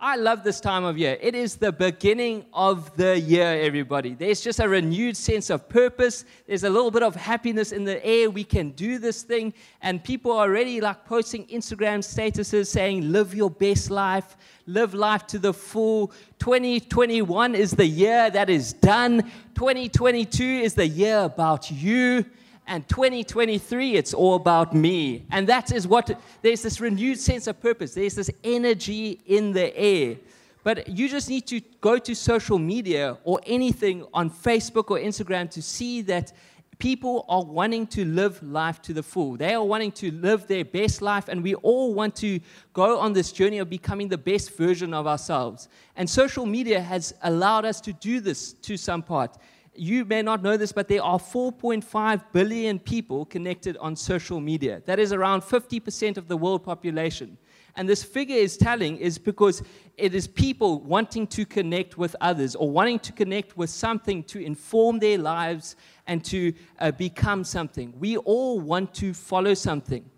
I 0.00 0.14
love 0.14 0.44
this 0.44 0.60
time 0.60 0.84
of 0.84 0.96
year. 0.96 1.18
It 1.20 1.34
is 1.34 1.56
the 1.56 1.72
beginning 1.72 2.44
of 2.52 2.96
the 2.96 3.18
year, 3.18 3.60
everybody. 3.60 4.14
There's 4.14 4.40
just 4.40 4.60
a 4.60 4.68
renewed 4.68 5.16
sense 5.16 5.50
of 5.50 5.68
purpose. 5.68 6.24
There's 6.46 6.62
a 6.62 6.70
little 6.70 6.92
bit 6.92 7.02
of 7.02 7.16
happiness 7.16 7.72
in 7.72 7.82
the 7.82 8.04
air. 8.06 8.30
We 8.30 8.44
can 8.44 8.70
do 8.70 9.00
this 9.00 9.24
thing. 9.24 9.52
And 9.82 10.04
people 10.04 10.30
are 10.30 10.46
already 10.48 10.80
like 10.80 11.04
posting 11.04 11.48
Instagram 11.48 11.98
statuses 11.98 12.68
saying, 12.68 13.10
live 13.10 13.34
your 13.34 13.50
best 13.50 13.90
life, 13.90 14.36
live 14.68 14.94
life 14.94 15.26
to 15.28 15.38
the 15.40 15.52
full. 15.52 16.12
2021 16.38 17.56
is 17.56 17.72
the 17.72 17.84
year 17.84 18.30
that 18.30 18.48
is 18.48 18.74
done. 18.74 19.22
2022 19.56 20.44
is 20.44 20.74
the 20.74 20.86
year 20.86 21.24
about 21.24 21.72
you 21.72 22.24
and 22.68 22.86
2023 22.88 23.96
it's 23.96 24.14
all 24.14 24.34
about 24.34 24.74
me. 24.74 25.26
And 25.30 25.48
that 25.48 25.72
is 25.72 25.88
what 25.88 26.20
there's 26.42 26.62
this 26.62 26.80
renewed 26.80 27.18
sense 27.18 27.46
of 27.46 27.60
purpose. 27.60 27.94
There's 27.94 28.14
this 28.14 28.30
energy 28.44 29.20
in 29.26 29.52
the 29.52 29.76
air. 29.76 30.16
But 30.62 30.88
you 30.88 31.08
just 31.08 31.28
need 31.28 31.46
to 31.48 31.60
go 31.80 31.98
to 31.98 32.14
social 32.14 32.58
media 32.58 33.16
or 33.24 33.40
anything 33.46 34.04
on 34.12 34.30
facebook 34.30 34.90
or 34.90 34.98
instagram 34.98 35.50
to 35.52 35.62
see 35.62 36.02
that 36.02 36.32
people 36.78 37.24
are 37.28 37.44
wanting 37.44 37.86
to 37.86 38.04
live 38.04 38.40
life 38.42 38.80
to 38.82 38.92
the 38.92 39.02
full. 39.02 39.36
They 39.36 39.54
are 39.54 39.64
wanting 39.64 39.92
to 39.92 40.12
live 40.12 40.46
their 40.46 40.64
best 40.64 41.02
life 41.02 41.28
and 41.28 41.42
we 41.42 41.54
all 41.56 41.94
want 41.94 42.14
to 42.16 42.38
go 42.72 43.00
on 43.00 43.12
this 43.12 43.32
journey 43.32 43.58
of 43.58 43.70
becoming 43.70 44.08
the 44.08 44.18
best 44.18 44.56
version 44.56 44.94
of 44.94 45.06
ourselves. 45.06 45.68
And 45.96 46.08
social 46.08 46.46
media 46.46 46.80
has 46.80 47.14
allowed 47.22 47.64
us 47.64 47.80
to 47.82 47.92
do 47.92 48.20
this 48.20 48.52
to 48.52 48.76
some 48.76 49.02
part 49.02 49.38
you 49.78 50.04
may 50.04 50.22
not 50.22 50.42
know 50.42 50.56
this, 50.56 50.72
but 50.72 50.88
there 50.88 51.02
are 51.02 51.18
4.5 51.18 52.22
billion 52.32 52.78
people 52.78 53.24
connected 53.24 53.76
on 53.78 53.96
social 53.96 54.40
media. 54.40 54.82
That 54.86 54.98
is 54.98 55.12
around 55.12 55.42
50% 55.42 56.16
of 56.16 56.28
the 56.28 56.36
world 56.36 56.64
population. 56.64 57.38
And 57.76 57.88
this 57.88 58.02
figure 58.02 58.36
is 58.36 58.56
telling 58.56 58.96
is 58.96 59.18
because 59.18 59.62
it 59.96 60.14
is 60.14 60.26
people 60.26 60.80
wanting 60.80 61.28
to 61.28 61.46
connect 61.46 61.96
with 61.96 62.16
others 62.20 62.56
or 62.56 62.68
wanting 62.70 62.98
to 63.00 63.12
connect 63.12 63.56
with 63.56 63.70
something 63.70 64.24
to 64.24 64.44
inform 64.44 64.98
their 64.98 65.18
lives 65.18 65.76
and 66.06 66.24
to 66.24 66.52
uh, 66.80 66.90
become 66.90 67.44
something. 67.44 67.94
We 67.98 68.16
all 68.16 68.58
want 68.58 68.94
to 68.94 69.14
follow 69.14 69.54
something. 69.54 70.10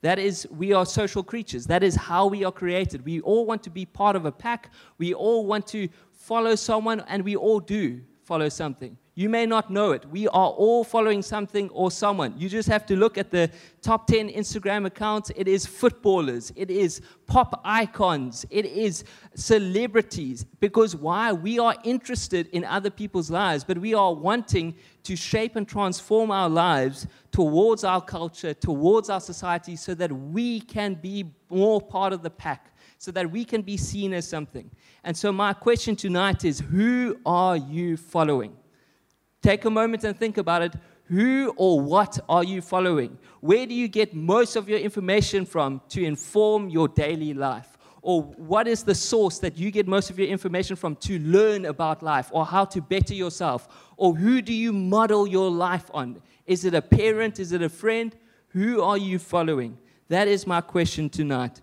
That 0.00 0.20
is, 0.20 0.46
we 0.50 0.72
are 0.72 0.86
social 0.86 1.24
creatures. 1.24 1.66
That 1.66 1.82
is 1.82 1.96
how 1.96 2.28
we 2.28 2.44
are 2.44 2.52
created. 2.52 3.04
We 3.04 3.20
all 3.22 3.44
want 3.46 3.64
to 3.64 3.70
be 3.70 3.84
part 3.84 4.14
of 4.14 4.24
a 4.24 4.32
pack. 4.32 4.70
We 4.96 5.12
all 5.12 5.44
want 5.44 5.66
to 5.68 5.88
follow 6.12 6.54
someone, 6.54 7.00
and 7.08 7.24
we 7.24 7.34
all 7.34 7.58
do 7.58 8.00
follow 8.22 8.48
something. 8.48 8.96
You 9.18 9.28
may 9.28 9.46
not 9.46 9.68
know 9.68 9.90
it. 9.90 10.08
We 10.08 10.28
are 10.28 10.50
all 10.50 10.84
following 10.84 11.22
something 11.22 11.70
or 11.70 11.90
someone. 11.90 12.34
You 12.38 12.48
just 12.48 12.68
have 12.68 12.86
to 12.86 12.94
look 12.94 13.18
at 13.18 13.32
the 13.32 13.50
top 13.82 14.06
10 14.06 14.28
Instagram 14.28 14.86
accounts. 14.86 15.32
It 15.34 15.48
is 15.48 15.66
footballers, 15.66 16.52
it 16.54 16.70
is 16.70 17.00
pop 17.26 17.60
icons, 17.64 18.46
it 18.48 18.64
is 18.64 19.02
celebrities. 19.34 20.44
Because 20.60 20.94
why? 20.94 21.32
We 21.32 21.58
are 21.58 21.74
interested 21.82 22.46
in 22.52 22.64
other 22.64 22.90
people's 22.90 23.28
lives, 23.28 23.64
but 23.64 23.78
we 23.78 23.92
are 23.92 24.14
wanting 24.14 24.76
to 25.02 25.16
shape 25.16 25.56
and 25.56 25.66
transform 25.66 26.30
our 26.30 26.48
lives 26.48 27.08
towards 27.32 27.82
our 27.82 28.00
culture, 28.00 28.54
towards 28.54 29.10
our 29.10 29.20
society, 29.20 29.74
so 29.74 29.94
that 29.94 30.12
we 30.12 30.60
can 30.60 30.94
be 30.94 31.34
more 31.50 31.80
part 31.80 32.12
of 32.12 32.22
the 32.22 32.30
pack 32.30 32.72
so 32.98 33.10
that 33.10 33.28
we 33.28 33.44
can 33.44 33.62
be 33.62 33.76
seen 33.76 34.12
as 34.12 34.28
something. 34.28 34.70
And 35.02 35.16
so, 35.16 35.32
my 35.32 35.54
question 35.54 35.96
tonight 35.96 36.44
is 36.44 36.60
who 36.60 37.18
are 37.26 37.56
you 37.56 37.96
following? 37.96 38.56
Take 39.42 39.64
a 39.64 39.70
moment 39.70 40.04
and 40.04 40.18
think 40.18 40.38
about 40.38 40.62
it. 40.62 40.74
Who 41.04 41.54
or 41.56 41.80
what 41.80 42.18
are 42.28 42.44
you 42.44 42.60
following? 42.60 43.18
Where 43.40 43.66
do 43.66 43.74
you 43.74 43.88
get 43.88 44.14
most 44.14 44.56
of 44.56 44.68
your 44.68 44.78
information 44.78 45.46
from 45.46 45.80
to 45.90 46.04
inform 46.04 46.68
your 46.68 46.88
daily 46.88 47.32
life? 47.32 47.78
Or 48.02 48.22
what 48.22 48.68
is 48.68 48.84
the 48.84 48.94
source 48.94 49.38
that 49.38 49.56
you 49.56 49.70
get 49.70 49.88
most 49.88 50.10
of 50.10 50.18
your 50.18 50.28
information 50.28 50.76
from 50.76 50.96
to 50.96 51.18
learn 51.18 51.64
about 51.64 52.02
life 52.02 52.28
or 52.32 52.44
how 52.46 52.64
to 52.66 52.80
better 52.80 53.14
yourself? 53.14 53.68
Or 53.96 54.14
who 54.14 54.42
do 54.42 54.52
you 54.52 54.72
model 54.72 55.26
your 55.26 55.50
life 55.50 55.90
on? 55.94 56.20
Is 56.46 56.64
it 56.64 56.74
a 56.74 56.82
parent? 56.82 57.40
Is 57.40 57.52
it 57.52 57.62
a 57.62 57.68
friend? 57.68 58.14
Who 58.48 58.82
are 58.82 58.98
you 58.98 59.18
following? 59.18 59.78
That 60.08 60.28
is 60.28 60.46
my 60.46 60.60
question 60.60 61.10
tonight. 61.10 61.60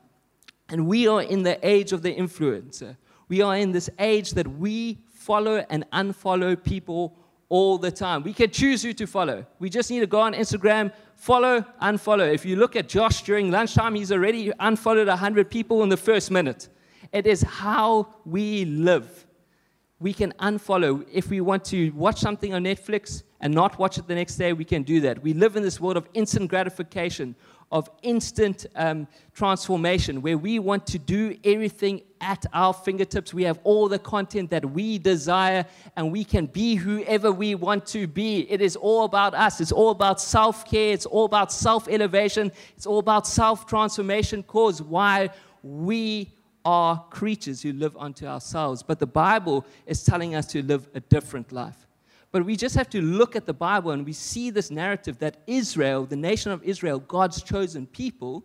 And 0.69 0.87
we 0.87 1.07
are 1.07 1.21
in 1.21 1.43
the 1.43 1.57
age 1.67 1.93
of 1.93 2.01
the 2.01 2.13
influencer. 2.13 2.97
We 3.27 3.41
are 3.41 3.55
in 3.55 3.71
this 3.71 3.89
age 3.99 4.31
that 4.31 4.47
we 4.47 4.99
follow 5.07 5.65
and 5.69 5.89
unfollow 5.91 6.61
people 6.61 7.17
all 7.49 7.77
the 7.77 7.91
time. 7.91 8.23
We 8.23 8.33
can 8.33 8.49
choose 8.49 8.81
who 8.81 8.93
to 8.93 9.05
follow. 9.05 9.45
We 9.59 9.69
just 9.69 9.89
need 9.91 9.99
to 9.99 10.07
go 10.07 10.21
on 10.21 10.33
Instagram, 10.33 10.91
follow, 11.15 11.65
unfollow. 11.81 12.33
If 12.33 12.45
you 12.45 12.55
look 12.55 12.75
at 12.75 12.89
Josh 12.89 13.23
during 13.23 13.51
lunchtime, 13.51 13.95
he's 13.95 14.11
already 14.11 14.51
unfollowed 14.59 15.07
100 15.07 15.49
people 15.49 15.83
in 15.83 15.89
the 15.89 15.97
first 15.97 16.31
minute. 16.31 16.69
It 17.11 17.27
is 17.27 17.41
how 17.41 18.15
we 18.25 18.65
live. 18.65 19.24
We 19.99 20.13
can 20.13 20.33
unfollow. 20.39 21.05
If 21.11 21.29
we 21.29 21.41
want 21.41 21.63
to 21.65 21.91
watch 21.91 22.19
something 22.19 22.53
on 22.53 22.63
Netflix 22.63 23.23
and 23.39 23.53
not 23.53 23.79
watch 23.79 23.97
it 23.97 24.07
the 24.07 24.15
next 24.15 24.35
day, 24.35 24.53
we 24.53 24.65
can 24.65 24.83
do 24.83 24.99
that. 25.01 25.21
We 25.23 25.33
live 25.33 25.55
in 25.55 25.63
this 25.63 25.79
world 25.79 25.97
of 25.97 26.07
instant 26.13 26.49
gratification 26.49 27.35
of 27.71 27.89
instant 28.03 28.65
um, 28.75 29.07
transformation 29.33 30.21
where 30.21 30.37
we 30.37 30.59
want 30.59 30.85
to 30.87 30.99
do 30.99 31.35
everything 31.43 32.01
at 32.21 32.45
our 32.53 32.73
fingertips. 32.73 33.33
We 33.33 33.43
have 33.43 33.59
all 33.63 33.89
the 33.89 33.99
content 33.99 34.49
that 34.51 34.63
we 34.63 34.97
desire 34.97 35.65
and 35.95 36.11
we 36.11 36.23
can 36.23 36.45
be 36.45 36.75
whoever 36.75 37.31
we 37.31 37.55
want 37.55 37.85
to 37.87 38.07
be. 38.07 38.49
It 38.51 38.61
is 38.61 38.75
all 38.75 39.03
about 39.05 39.33
us. 39.33 39.59
It's 39.59 39.71
all 39.71 39.89
about 39.89 40.21
self 40.21 40.65
care. 40.65 40.93
It's 40.93 41.05
all 41.05 41.25
about 41.25 41.51
self 41.51 41.87
elevation. 41.87 42.51
It's 42.77 42.85
all 42.85 42.99
about 42.99 43.27
self 43.27 43.65
transformation 43.65 44.41
because 44.41 44.81
why 44.81 45.29
we 45.63 46.31
are 46.65 47.05
creatures 47.11 47.61
who 47.61 47.71
live 47.71 47.95
unto 47.97 48.25
ourselves. 48.25 48.83
But 48.83 48.99
the 48.99 49.07
Bible 49.07 49.65
is 49.85 50.03
telling 50.03 50.35
us 50.35 50.47
to 50.47 50.63
live 50.63 50.87
a 50.95 50.99
different 50.99 51.51
life. 51.51 51.87
But 52.31 52.43
we 52.43 52.57
just 52.57 52.75
have 52.75 52.89
to 52.89 53.01
look 53.01 53.35
at 53.35 53.45
the 53.45 53.53
Bible 53.53 53.91
and 53.91 54.05
we 54.05 54.11
see 54.11 54.49
this 54.49 54.69
narrative 54.69 55.19
that 55.19 55.37
Israel, 55.47 56.05
the 56.05 56.17
nation 56.17 56.51
of 56.51 56.63
Israel, 56.63 56.99
God's 56.99 57.41
chosen 57.41 57.85
people, 57.87 58.43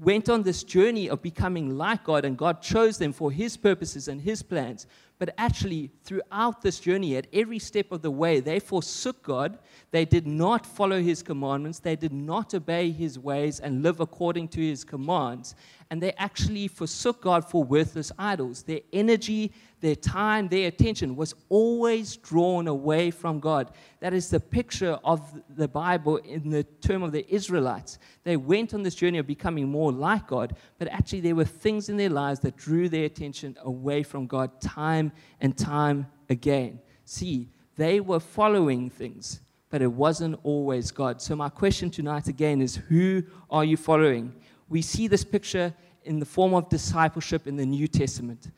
went 0.00 0.28
on 0.28 0.42
this 0.42 0.64
journey 0.64 1.08
of 1.08 1.22
becoming 1.22 1.78
like 1.78 2.04
God, 2.04 2.24
and 2.24 2.36
God 2.36 2.60
chose 2.60 2.98
them 2.98 3.12
for 3.12 3.30
His 3.30 3.56
purposes 3.56 4.08
and 4.08 4.20
His 4.20 4.42
plans. 4.42 4.86
But 5.18 5.32
actually, 5.38 5.90
throughout 6.02 6.60
this 6.60 6.80
journey, 6.80 7.16
at 7.16 7.28
every 7.32 7.60
step 7.60 7.92
of 7.92 8.02
the 8.02 8.10
way, 8.10 8.40
they 8.40 8.58
forsook 8.58 9.22
God. 9.22 9.58
They 9.92 10.04
did 10.04 10.26
not 10.26 10.66
follow 10.66 11.00
His 11.00 11.22
commandments. 11.22 11.78
They 11.78 11.94
did 11.94 12.12
not 12.12 12.52
obey 12.52 12.90
His 12.90 13.16
ways 13.16 13.60
and 13.60 13.82
live 13.82 14.00
according 14.00 14.48
to 14.48 14.60
His 14.60 14.82
commands. 14.82 15.54
And 15.90 16.02
they 16.02 16.12
actually 16.12 16.66
forsook 16.66 17.22
God 17.22 17.48
for 17.48 17.62
worthless 17.62 18.10
idols. 18.18 18.64
Their 18.64 18.80
energy, 18.92 19.52
their 19.80 19.94
time, 19.94 20.48
their 20.48 20.66
attention 20.66 21.14
was 21.14 21.34
always 21.48 22.16
drawn 22.16 22.66
away 22.66 23.12
from 23.12 23.38
God. 23.38 23.70
That 24.00 24.14
is 24.14 24.30
the 24.30 24.40
picture 24.40 24.98
of 25.04 25.20
the 25.48 25.68
Bible 25.68 26.16
in 26.16 26.50
the 26.50 26.64
term 26.64 27.04
of 27.04 27.12
the 27.12 27.24
Israelites. 27.32 27.98
They 28.24 28.36
went 28.36 28.74
on 28.74 28.82
this 28.82 28.94
journey 28.94 29.18
of 29.18 29.26
becoming 29.26 29.68
more 29.68 29.92
like 29.92 30.26
God, 30.26 30.56
but 30.78 30.88
actually 30.88 31.20
there 31.20 31.36
were 31.36 31.44
things 31.44 31.88
in 31.88 31.96
their 31.96 32.10
lives 32.10 32.40
that 32.40 32.56
drew 32.56 32.88
their 32.88 33.04
attention 33.04 33.56
away 33.62 34.02
from 34.02 34.26
God 34.26 34.60
time 34.60 35.03
and 35.40 35.56
time 35.56 36.06
again. 36.28 36.80
See, 37.04 37.48
they 37.76 38.00
were 38.00 38.20
following 38.20 38.90
things, 38.90 39.40
but 39.70 39.82
it 39.82 39.92
wasn't 39.92 40.38
always 40.42 40.90
God. 40.90 41.20
So, 41.20 41.34
my 41.34 41.48
question 41.48 41.90
tonight 41.90 42.28
again 42.28 42.60
is 42.60 42.76
who 42.76 43.22
are 43.50 43.64
you 43.64 43.76
following? 43.76 44.34
We 44.68 44.82
see 44.82 45.08
this 45.08 45.24
picture 45.24 45.74
in 46.04 46.18
the 46.18 46.26
form 46.26 46.54
of 46.54 46.68
discipleship 46.68 47.46
in 47.46 47.56
the 47.56 47.66
New 47.66 47.88
Testament. 47.88 48.50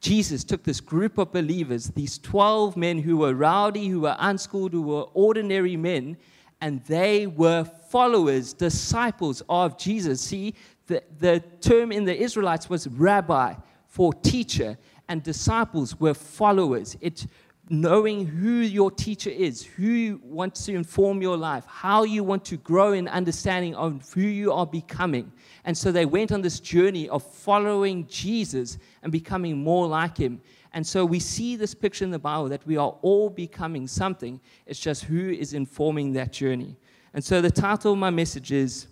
Jesus 0.00 0.44
took 0.44 0.62
this 0.62 0.80
group 0.80 1.18
of 1.18 1.32
believers, 1.32 1.88
these 1.88 2.18
12 2.18 2.76
men 2.76 2.98
who 2.98 3.16
were 3.16 3.34
rowdy, 3.34 3.88
who 3.88 4.00
were 4.00 4.16
unschooled, 4.18 4.72
who 4.72 4.82
were 4.82 5.06
ordinary 5.14 5.76
men, 5.76 6.16
and 6.60 6.82
they 6.84 7.26
were 7.26 7.64
followers, 7.64 8.52
disciples 8.52 9.42
of 9.48 9.78
Jesus. 9.78 10.20
See, 10.20 10.54
the, 10.86 11.02
the 11.18 11.40
term 11.60 11.92
in 11.92 12.04
the 12.04 12.16
Israelites 12.16 12.70
was 12.70 12.86
rabbi 12.86 13.54
for 13.86 14.12
teacher, 14.12 14.78
and 15.08 15.22
disciples 15.22 15.98
were 15.98 16.14
followers. 16.14 16.96
It 17.00 17.26
knowing 17.70 18.26
who 18.26 18.60
your 18.60 18.90
teacher 18.90 19.30
is, 19.30 19.62
who 19.62 20.20
wants 20.22 20.64
to 20.66 20.74
inform 20.74 21.20
your 21.20 21.36
life, 21.36 21.64
how 21.66 22.04
you 22.04 22.24
want 22.24 22.44
to 22.46 22.56
grow 22.56 22.92
in 22.92 23.08
understanding 23.08 23.74
of 23.74 24.10
who 24.12 24.22
you 24.22 24.52
are 24.52 24.66
becoming. 24.66 25.30
And 25.64 25.76
so 25.76 25.92
they 25.92 26.06
went 26.06 26.32
on 26.32 26.40
this 26.40 26.60
journey 26.60 27.08
of 27.08 27.22
following 27.22 28.06
Jesus 28.06 28.78
and 29.02 29.12
becoming 29.12 29.62
more 29.62 29.86
like 29.86 30.16
him. 30.16 30.40
And 30.72 30.86
so 30.86 31.04
we 31.04 31.18
see 31.18 31.56
this 31.56 31.74
picture 31.74 32.04
in 32.04 32.10
the 32.10 32.18
Bible 32.18 32.48
that 32.48 32.66
we 32.66 32.76
are 32.76 32.94
all 33.02 33.28
becoming 33.30 33.86
something. 33.86 34.40
It's 34.66 34.80
just 34.80 35.04
who 35.04 35.30
is 35.30 35.54
informing 35.54 36.12
that 36.14 36.32
journey. 36.32 36.76
And 37.14 37.24
so 37.24 37.40
the 37.40 37.50
title 37.50 37.92
of 37.92 37.98
my 37.98 38.10
message 38.10 38.52
is 38.52 38.86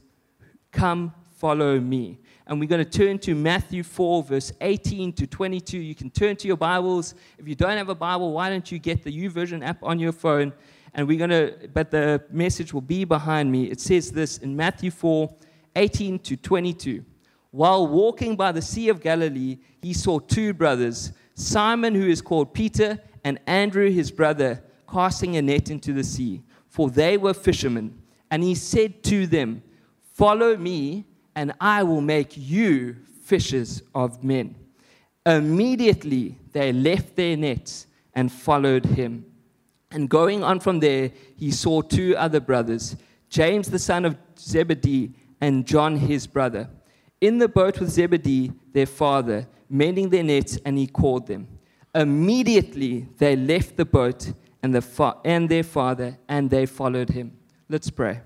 Come 0.72 1.12
Follow 1.38 1.78
Me 1.80 2.18
and 2.46 2.60
we're 2.60 2.68
going 2.68 2.84
to 2.84 2.90
turn 2.98 3.18
to 3.20 3.34
Matthew 3.34 3.82
4, 3.82 4.22
verse 4.22 4.52
18 4.60 5.12
to 5.14 5.26
22. 5.26 5.78
You 5.78 5.94
can 5.96 6.10
turn 6.10 6.36
to 6.36 6.46
your 6.46 6.56
Bibles. 6.56 7.14
If 7.38 7.48
you 7.48 7.56
don't 7.56 7.76
have 7.76 7.88
a 7.88 7.94
Bible, 7.94 8.32
why 8.32 8.50
don't 8.50 8.70
you 8.70 8.78
get 8.78 9.02
the 9.02 9.10
YouVersion 9.10 9.66
app 9.66 9.82
on 9.82 9.98
your 9.98 10.12
phone? 10.12 10.52
And 10.94 11.08
we're 11.08 11.18
going 11.18 11.30
to, 11.30 11.68
but 11.74 11.90
the 11.90 12.22
message 12.30 12.72
will 12.72 12.82
be 12.82 13.04
behind 13.04 13.50
me. 13.50 13.64
It 13.64 13.80
says 13.80 14.12
this 14.12 14.38
in 14.38 14.54
Matthew 14.54 14.92
4, 14.92 15.34
18 15.74 16.20
to 16.20 16.36
22. 16.36 17.04
While 17.50 17.88
walking 17.88 18.36
by 18.36 18.52
the 18.52 18.62
Sea 18.62 18.90
of 18.90 19.00
Galilee, 19.00 19.58
he 19.82 19.92
saw 19.92 20.20
two 20.20 20.54
brothers, 20.54 21.12
Simon, 21.34 21.94
who 21.94 22.06
is 22.06 22.22
called 22.22 22.54
Peter, 22.54 23.00
and 23.24 23.40
Andrew, 23.48 23.90
his 23.90 24.12
brother, 24.12 24.62
casting 24.88 25.36
a 25.36 25.42
net 25.42 25.68
into 25.68 25.92
the 25.92 26.04
sea, 26.04 26.42
for 26.68 26.90
they 26.90 27.16
were 27.16 27.34
fishermen. 27.34 28.00
And 28.30 28.42
he 28.42 28.54
said 28.54 29.02
to 29.04 29.26
them, 29.26 29.62
Follow 30.14 30.56
me, 30.56 31.04
and 31.36 31.52
I 31.60 31.82
will 31.84 32.00
make 32.00 32.36
you 32.36 32.96
fishers 33.22 33.82
of 33.94 34.24
men. 34.24 34.56
Immediately 35.26 36.38
they 36.52 36.72
left 36.72 37.14
their 37.14 37.36
nets 37.36 37.86
and 38.14 38.32
followed 38.32 38.86
him. 38.86 39.26
And 39.90 40.08
going 40.08 40.42
on 40.42 40.58
from 40.60 40.80
there, 40.80 41.12
he 41.36 41.50
saw 41.50 41.82
two 41.82 42.16
other 42.16 42.40
brothers, 42.40 42.96
James 43.28 43.68
the 43.68 43.78
son 43.78 44.04
of 44.04 44.16
Zebedee 44.38 45.12
and 45.40 45.66
John 45.66 45.96
his 45.96 46.26
brother, 46.26 46.68
in 47.20 47.38
the 47.38 47.48
boat 47.48 47.78
with 47.78 47.90
Zebedee 47.90 48.52
their 48.72 48.86
father, 48.86 49.46
mending 49.68 50.08
their 50.08 50.22
nets, 50.22 50.58
and 50.64 50.78
he 50.78 50.86
called 50.86 51.26
them. 51.26 51.46
Immediately 51.94 53.08
they 53.18 53.36
left 53.36 53.76
the 53.76 53.84
boat 53.84 54.32
and, 54.62 54.74
the 54.74 54.82
fa- 54.82 55.16
and 55.24 55.48
their 55.48 55.62
father, 55.62 56.18
and 56.28 56.48
they 56.48 56.66
followed 56.66 57.10
him. 57.10 57.32
Let's 57.68 57.90
pray. 57.90 58.20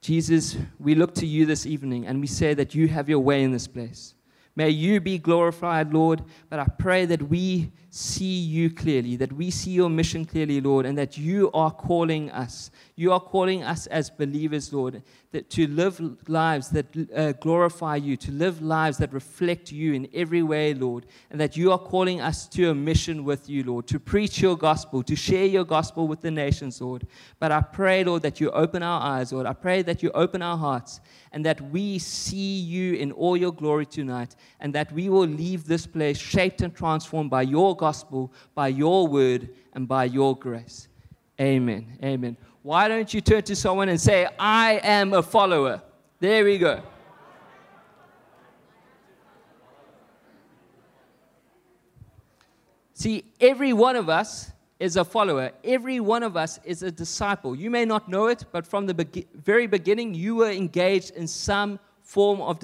Jesus, 0.00 0.56
we 0.78 0.94
look 0.94 1.14
to 1.16 1.26
you 1.26 1.44
this 1.46 1.66
evening 1.66 2.06
and 2.06 2.20
we 2.20 2.26
say 2.26 2.54
that 2.54 2.74
you 2.74 2.88
have 2.88 3.08
your 3.08 3.20
way 3.20 3.42
in 3.42 3.52
this 3.52 3.66
place. 3.66 4.14
May 4.58 4.70
you 4.70 5.00
be 5.00 5.18
glorified, 5.18 5.94
Lord. 5.94 6.24
But 6.50 6.58
I 6.58 6.66
pray 6.66 7.06
that 7.06 7.22
we 7.22 7.70
see 7.90 8.40
you 8.40 8.70
clearly, 8.70 9.16
that 9.16 9.32
we 9.32 9.50
see 9.50 9.70
your 9.70 9.88
mission 9.88 10.24
clearly, 10.24 10.60
Lord, 10.60 10.84
and 10.84 10.96
that 10.98 11.16
you 11.16 11.50
are 11.52 11.70
calling 11.70 12.30
us. 12.30 12.70
You 12.96 13.12
are 13.12 13.20
calling 13.20 13.62
us 13.62 13.86
as 13.86 14.10
believers, 14.10 14.72
Lord, 14.72 15.02
that 15.30 15.48
to 15.50 15.66
live 15.66 16.00
lives 16.28 16.68
that 16.70 16.86
uh, 17.14 17.32
glorify 17.32 17.96
you, 17.96 18.16
to 18.18 18.32
live 18.32 18.60
lives 18.60 18.98
that 18.98 19.12
reflect 19.12 19.72
you 19.72 19.94
in 19.94 20.08
every 20.12 20.42
way, 20.42 20.74
Lord, 20.74 21.06
and 21.30 21.40
that 21.40 21.56
you 21.56 21.72
are 21.72 21.78
calling 21.78 22.20
us 22.20 22.46
to 22.48 22.70
a 22.70 22.74
mission 22.74 23.24
with 23.24 23.48
you, 23.48 23.62
Lord, 23.64 23.86
to 23.86 23.98
preach 23.98 24.40
your 24.40 24.56
gospel, 24.56 25.02
to 25.04 25.16
share 25.16 25.46
your 25.46 25.64
gospel 25.64 26.08
with 26.08 26.20
the 26.20 26.30
nations, 26.30 26.80
Lord. 26.80 27.06
But 27.38 27.52
I 27.52 27.60
pray, 27.60 28.04
Lord, 28.04 28.22
that 28.22 28.40
you 28.40 28.50
open 28.50 28.82
our 28.82 29.00
eyes, 29.00 29.32
Lord. 29.32 29.46
I 29.46 29.52
pray 29.54 29.82
that 29.82 30.02
you 30.02 30.10
open 30.12 30.42
our 30.42 30.58
hearts 30.58 31.00
and 31.32 31.44
that 31.44 31.60
we 31.70 31.98
see 31.98 32.58
you 32.58 32.94
in 32.94 33.12
all 33.12 33.36
your 33.36 33.52
glory 33.52 33.86
tonight, 33.86 34.34
and 34.60 34.74
that 34.74 34.90
we 34.92 35.08
will 35.08 35.26
leave 35.26 35.66
this 35.66 35.86
place 35.86 36.18
shaped 36.18 36.62
and 36.62 36.74
transformed 36.74 37.30
by 37.30 37.42
your 37.42 37.76
gospel, 37.76 37.87
by 38.54 38.68
your 38.68 39.06
word, 39.06 39.48
and 39.74 39.86
by 39.86 40.04
your 40.04 40.36
grace. 40.36 40.88
Amen. 41.40 41.98
Amen. 42.02 42.36
Why 42.62 42.88
don't 42.88 43.12
you 43.14 43.20
turn 43.20 43.42
to 43.44 43.56
someone 43.56 43.88
and 43.88 44.00
say, 44.00 44.28
I 44.38 44.80
am 44.82 45.12
a 45.12 45.22
follower? 45.22 45.80
There 46.20 46.44
we 46.44 46.58
go. 46.58 46.82
See, 52.92 53.24
every 53.40 53.72
one 53.72 53.94
of 53.94 54.08
us 54.08 54.50
is 54.80 54.96
a 54.96 55.04
follower. 55.04 55.52
Every 55.62 56.00
one 56.00 56.24
of 56.24 56.36
us 56.36 56.58
is 56.64 56.82
a 56.82 56.90
disciple. 56.90 57.54
You 57.54 57.70
may 57.70 57.84
not 57.84 58.08
know 58.08 58.26
it, 58.26 58.44
but 58.50 58.66
from 58.66 58.86
the 58.86 58.94
be- 58.94 59.26
very 59.34 59.68
beginning, 59.68 60.14
you 60.14 60.34
were 60.34 60.50
engaged 60.50 61.12
in 61.12 61.28
some 61.28 61.78
form 62.02 62.40
of 62.40 62.58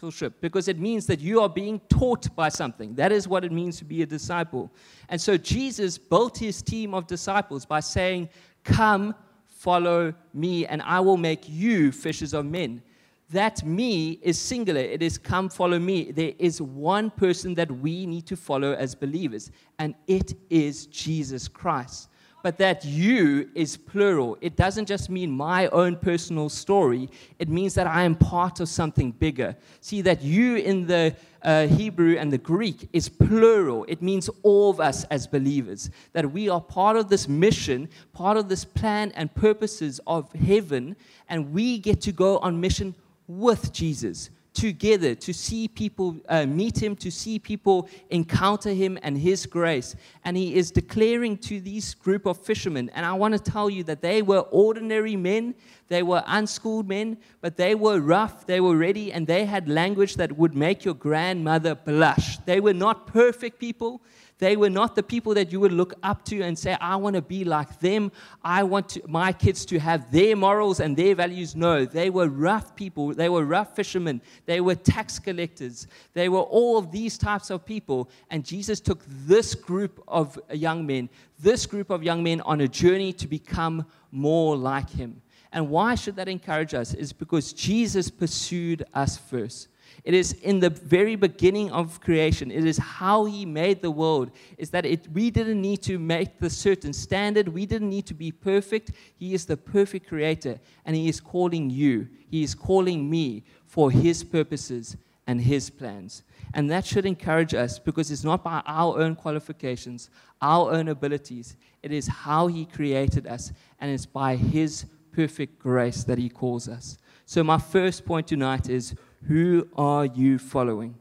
discipleship 0.00 0.40
because 0.40 0.68
it 0.68 0.78
means 0.78 1.06
that 1.06 1.20
you 1.20 1.40
are 1.40 1.48
being 1.48 1.80
taught 1.88 2.34
by 2.34 2.48
something. 2.48 2.94
That 2.94 3.12
is 3.12 3.28
what 3.28 3.44
it 3.44 3.52
means 3.52 3.78
to 3.78 3.84
be 3.84 4.02
a 4.02 4.06
disciple. 4.06 4.70
And 5.08 5.20
so 5.20 5.36
Jesus 5.36 5.98
built 5.98 6.38
his 6.38 6.62
team 6.62 6.94
of 6.94 7.06
disciples 7.06 7.64
by 7.64 7.80
saying, 7.80 8.28
Come, 8.64 9.14
follow 9.48 10.14
me, 10.32 10.66
and 10.66 10.82
I 10.82 11.00
will 11.00 11.16
make 11.16 11.48
you 11.48 11.92
fishers 11.92 12.34
of 12.34 12.46
men 12.46 12.82
that 13.30 13.64
me 13.64 14.20
is 14.22 14.38
singular. 14.38 14.80
It 14.80 15.02
is 15.02 15.18
come 15.18 15.48
follow 15.48 15.78
me. 15.78 16.12
There 16.12 16.32
is 16.38 16.60
one 16.60 17.10
person 17.10 17.54
that 17.54 17.70
we 17.70 18.06
need 18.06 18.26
to 18.26 18.36
follow 18.36 18.74
as 18.74 18.94
believers, 18.94 19.50
and 19.78 19.94
it 20.06 20.34
is 20.50 20.86
Jesus 20.86 21.48
Christ. 21.48 22.10
But 22.44 22.58
that 22.58 22.84
you 22.84 23.48
is 23.54 23.78
plural. 23.78 24.36
It 24.42 24.54
doesn't 24.54 24.84
just 24.84 25.08
mean 25.08 25.30
my 25.30 25.66
own 25.68 25.96
personal 25.96 26.50
story, 26.50 27.08
it 27.38 27.48
means 27.48 27.72
that 27.72 27.86
I 27.86 28.02
am 28.02 28.14
part 28.14 28.60
of 28.60 28.68
something 28.68 29.12
bigger. 29.12 29.56
See, 29.80 30.02
that 30.02 30.20
you 30.20 30.56
in 30.56 30.86
the 30.86 31.16
uh, 31.42 31.66
Hebrew 31.68 32.18
and 32.18 32.30
the 32.30 32.36
Greek 32.36 32.90
is 32.92 33.08
plural. 33.08 33.86
It 33.88 34.02
means 34.02 34.28
all 34.42 34.68
of 34.68 34.78
us 34.78 35.04
as 35.04 35.26
believers. 35.26 35.88
That 36.12 36.30
we 36.30 36.50
are 36.50 36.60
part 36.60 36.98
of 36.98 37.08
this 37.08 37.26
mission, 37.28 37.88
part 38.12 38.36
of 38.36 38.50
this 38.50 38.62
plan 38.62 39.10
and 39.16 39.34
purposes 39.34 39.98
of 40.06 40.30
heaven, 40.34 40.96
and 41.30 41.50
we 41.54 41.78
get 41.78 42.02
to 42.02 42.12
go 42.12 42.36
on 42.40 42.60
mission 42.60 42.94
with 43.26 43.72
Jesus 43.72 44.28
together 44.54 45.14
to 45.16 45.34
see 45.34 45.68
people 45.68 46.16
uh, 46.28 46.46
meet 46.46 46.82
him, 46.82 46.96
to 46.96 47.10
see 47.10 47.38
people 47.38 47.88
encounter 48.10 48.70
him 48.70 48.98
and 49.02 49.18
his 49.18 49.44
grace. 49.44 49.96
And 50.24 50.36
he 50.36 50.54
is 50.54 50.70
declaring 50.70 51.36
to 51.38 51.60
these 51.60 51.94
group 51.94 52.24
of 52.24 52.38
fishermen, 52.38 52.88
and 52.94 53.04
I 53.04 53.12
want 53.12 53.34
to 53.34 53.50
tell 53.52 53.68
you 53.68 53.82
that 53.84 54.00
they 54.00 54.22
were 54.22 54.40
ordinary 54.50 55.16
men, 55.16 55.54
they 55.94 56.02
were 56.02 56.24
unschooled 56.26 56.88
men, 56.88 57.18
but 57.40 57.56
they 57.56 57.76
were 57.76 58.00
rough, 58.00 58.46
they 58.46 58.60
were 58.60 58.76
ready, 58.76 59.12
and 59.12 59.28
they 59.28 59.44
had 59.44 59.68
language 59.68 60.16
that 60.16 60.36
would 60.36 60.52
make 60.52 60.84
your 60.84 60.94
grandmother 60.94 61.76
blush. 61.76 62.38
They 62.38 62.58
were 62.58 62.74
not 62.74 63.06
perfect 63.06 63.60
people. 63.60 64.02
They 64.38 64.56
were 64.56 64.70
not 64.70 64.96
the 64.96 65.04
people 65.04 65.34
that 65.34 65.52
you 65.52 65.60
would 65.60 65.70
look 65.70 65.94
up 66.02 66.24
to 66.24 66.42
and 66.42 66.58
say, 66.58 66.76
I 66.80 66.96
want 66.96 67.14
to 67.14 67.22
be 67.22 67.44
like 67.44 67.78
them. 67.78 68.10
I 68.42 68.64
want 68.64 68.88
to, 68.90 69.02
my 69.06 69.32
kids 69.32 69.64
to 69.66 69.78
have 69.78 70.10
their 70.10 70.34
morals 70.34 70.80
and 70.80 70.96
their 70.96 71.14
values. 71.14 71.54
No, 71.54 71.84
they 71.84 72.10
were 72.10 72.28
rough 72.28 72.74
people. 72.74 73.14
They 73.14 73.28
were 73.28 73.44
rough 73.44 73.76
fishermen. 73.76 74.20
They 74.46 74.60
were 74.60 74.74
tax 74.74 75.20
collectors. 75.20 75.86
They 76.12 76.28
were 76.28 76.40
all 76.40 76.76
of 76.76 76.90
these 76.90 77.16
types 77.16 77.50
of 77.50 77.64
people. 77.64 78.10
And 78.30 78.44
Jesus 78.44 78.80
took 78.80 79.04
this 79.06 79.54
group 79.54 80.02
of 80.08 80.40
young 80.52 80.84
men, 80.84 81.08
this 81.38 81.66
group 81.66 81.90
of 81.90 82.02
young 82.02 82.24
men, 82.24 82.40
on 82.40 82.60
a 82.62 82.66
journey 82.66 83.12
to 83.12 83.28
become 83.28 83.86
more 84.10 84.56
like 84.56 84.90
him. 84.90 85.22
And 85.54 85.70
why 85.70 85.94
should 85.94 86.16
that 86.16 86.28
encourage 86.28 86.74
us? 86.74 86.92
Is 86.94 87.12
because 87.12 87.52
Jesus 87.52 88.10
pursued 88.10 88.84
us 88.92 89.16
first. 89.16 89.68
It 90.02 90.12
is 90.12 90.32
in 90.32 90.58
the 90.58 90.68
very 90.68 91.14
beginning 91.14 91.70
of 91.70 92.00
creation. 92.00 92.50
It 92.50 92.64
is 92.64 92.76
how 92.76 93.24
He 93.24 93.46
made 93.46 93.80
the 93.80 93.90
world. 93.90 94.32
Is 94.58 94.70
that 94.70 94.84
it, 94.84 95.06
we 95.12 95.30
didn't 95.30 95.60
need 95.60 95.80
to 95.82 95.98
make 96.00 96.40
the 96.40 96.50
certain 96.50 96.92
standard. 96.92 97.48
We 97.48 97.66
didn't 97.66 97.88
need 97.88 98.04
to 98.06 98.14
be 98.14 98.32
perfect. 98.32 98.90
He 99.16 99.32
is 99.32 99.46
the 99.46 99.56
perfect 99.56 100.08
creator. 100.08 100.58
And 100.84 100.96
He 100.96 101.08
is 101.08 101.20
calling 101.20 101.70
you, 101.70 102.08
He 102.28 102.42
is 102.42 102.54
calling 102.54 103.08
me 103.08 103.44
for 103.64 103.92
His 103.92 104.24
purposes 104.24 104.96
and 105.28 105.40
His 105.40 105.70
plans. 105.70 106.24
And 106.52 106.68
that 106.72 106.84
should 106.84 107.06
encourage 107.06 107.54
us 107.54 107.78
because 107.78 108.10
it's 108.10 108.24
not 108.24 108.42
by 108.42 108.60
our 108.66 108.98
own 108.98 109.14
qualifications, 109.14 110.10
our 110.42 110.72
own 110.72 110.88
abilities. 110.88 111.56
It 111.84 111.92
is 111.92 112.08
how 112.08 112.48
He 112.48 112.66
created 112.66 113.28
us, 113.28 113.52
and 113.80 113.90
it's 113.90 114.06
by 114.06 114.34
His 114.34 114.86
perfect 115.14 115.58
grace 115.58 116.04
that 116.04 116.18
He 116.18 116.28
calls 116.28 116.68
us. 116.68 116.98
So, 117.26 117.42
my 117.42 117.58
first 117.58 118.04
point 118.04 118.26
tonight 118.26 118.68
is 118.68 118.94
who 119.26 119.68
are 119.76 120.04
you 120.04 120.38
following? 120.38 120.96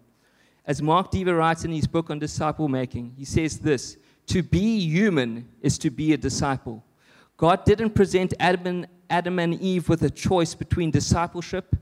As 0.65 0.81
Mark 0.81 1.11
Dever 1.11 1.35
writes 1.35 1.65
in 1.65 1.71
his 1.71 1.87
book 1.87 2.09
on 2.09 2.19
disciple 2.19 2.69
making, 2.69 3.13
he 3.17 3.25
says 3.25 3.59
this 3.59 3.97
To 4.27 4.41
be 4.41 4.79
human 4.79 5.49
is 5.61 5.77
to 5.79 5.89
be 5.89 6.13
a 6.13 6.17
disciple. 6.17 6.83
God 7.35 7.65
didn't 7.65 7.91
present 7.91 8.33
Adam 8.39 8.67
and, 8.67 8.87
Adam 9.09 9.39
and 9.39 9.59
Eve 9.59 9.89
with 9.89 10.03
a 10.03 10.09
choice 10.09 10.55
between 10.55 10.91
discipleship 10.91 11.75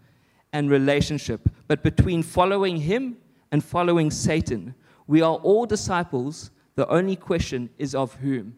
and 0.52 0.70
relationship, 0.70 1.48
but 1.68 1.84
between 1.84 2.24
following 2.24 2.78
Him 2.78 3.18
and 3.52 3.64
following 3.64 4.10
Satan. 4.10 4.74
We 5.06 5.22
are 5.22 5.36
all 5.36 5.66
disciples. 5.66 6.50
The 6.76 6.88
only 6.88 7.16
question 7.16 7.70
is 7.78 7.94
of 7.94 8.16
whom. 8.16 8.56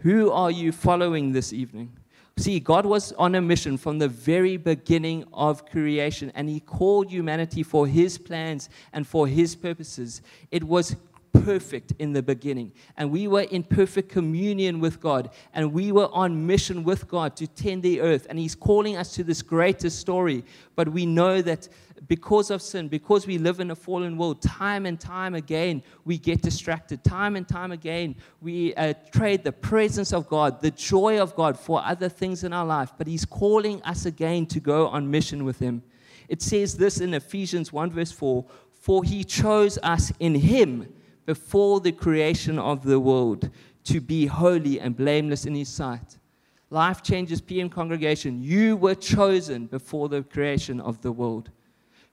Who 0.00 0.30
are 0.30 0.50
you 0.50 0.72
following 0.72 1.32
this 1.32 1.52
evening? 1.54 1.96
See, 2.38 2.60
God 2.60 2.84
was 2.84 3.12
on 3.12 3.34
a 3.34 3.40
mission 3.40 3.78
from 3.78 3.98
the 3.98 4.08
very 4.08 4.58
beginning 4.58 5.24
of 5.32 5.64
creation, 5.64 6.30
and 6.34 6.50
He 6.50 6.60
called 6.60 7.10
humanity 7.10 7.62
for 7.62 7.86
His 7.86 8.18
plans 8.18 8.68
and 8.92 9.06
for 9.06 9.26
His 9.26 9.56
purposes. 9.56 10.20
It 10.50 10.62
was 10.62 10.96
perfect 11.44 11.92
in 11.98 12.12
the 12.12 12.22
beginning, 12.22 12.72
and 12.96 13.10
we 13.10 13.28
were 13.28 13.42
in 13.42 13.62
perfect 13.62 14.08
communion 14.08 14.80
with 14.80 15.00
God, 15.00 15.30
and 15.52 15.72
we 15.72 15.92
were 15.92 16.08
on 16.12 16.46
mission 16.46 16.84
with 16.84 17.08
God 17.08 17.36
to 17.36 17.46
tend 17.46 17.82
the 17.82 18.00
earth. 18.00 18.26
And 18.28 18.38
He's 18.38 18.54
calling 18.54 18.96
us 18.96 19.14
to 19.14 19.24
this 19.24 19.42
greater 19.42 19.90
story, 19.90 20.44
but 20.74 20.88
we 20.88 21.06
know 21.06 21.42
that 21.42 21.68
because 22.08 22.50
of 22.50 22.62
sin, 22.62 22.88
because 22.88 23.26
we 23.26 23.38
live 23.38 23.60
in 23.60 23.70
a 23.70 23.74
fallen 23.74 24.16
world, 24.16 24.42
time 24.42 24.86
and 24.86 25.00
time 25.00 25.34
again 25.34 25.82
we 26.04 26.18
get 26.18 26.42
distracted. 26.42 27.02
Time 27.02 27.36
and 27.36 27.48
time 27.48 27.72
again 27.72 28.16
we 28.40 28.74
uh, 28.74 28.94
trade 29.12 29.44
the 29.44 29.52
presence 29.52 30.12
of 30.12 30.28
God, 30.28 30.60
the 30.60 30.70
joy 30.70 31.20
of 31.20 31.34
God 31.34 31.58
for 31.58 31.82
other 31.84 32.08
things 32.08 32.44
in 32.44 32.52
our 32.52 32.66
life. 32.66 32.92
But 32.96 33.06
He's 33.06 33.24
calling 33.24 33.82
us 33.82 34.06
again 34.06 34.46
to 34.46 34.60
go 34.60 34.88
on 34.88 35.10
mission 35.10 35.44
with 35.44 35.58
Him. 35.58 35.82
It 36.28 36.42
says 36.42 36.76
this 36.76 37.00
in 37.00 37.14
Ephesians 37.14 37.72
1, 37.72 37.90
verse 37.90 38.12
4 38.12 38.44
For 38.72 39.04
He 39.04 39.24
chose 39.24 39.78
us 39.82 40.12
in 40.18 40.34
Him 40.34 40.92
before 41.26 41.80
the 41.80 41.92
creation 41.92 42.58
of 42.58 42.84
the 42.84 42.98
world 42.98 43.50
to 43.84 44.00
be 44.00 44.26
holy 44.26 44.80
and 44.80 44.96
blameless 44.96 45.44
in 45.44 45.54
His 45.54 45.68
sight. 45.68 46.18
Life 46.70 47.02
Changes 47.02 47.40
PM 47.40 47.68
congregation, 47.68 48.42
you 48.42 48.76
were 48.76 48.94
chosen 48.94 49.66
before 49.66 50.08
the 50.08 50.22
creation 50.22 50.80
of 50.80 51.00
the 51.02 51.12
world. 51.12 51.50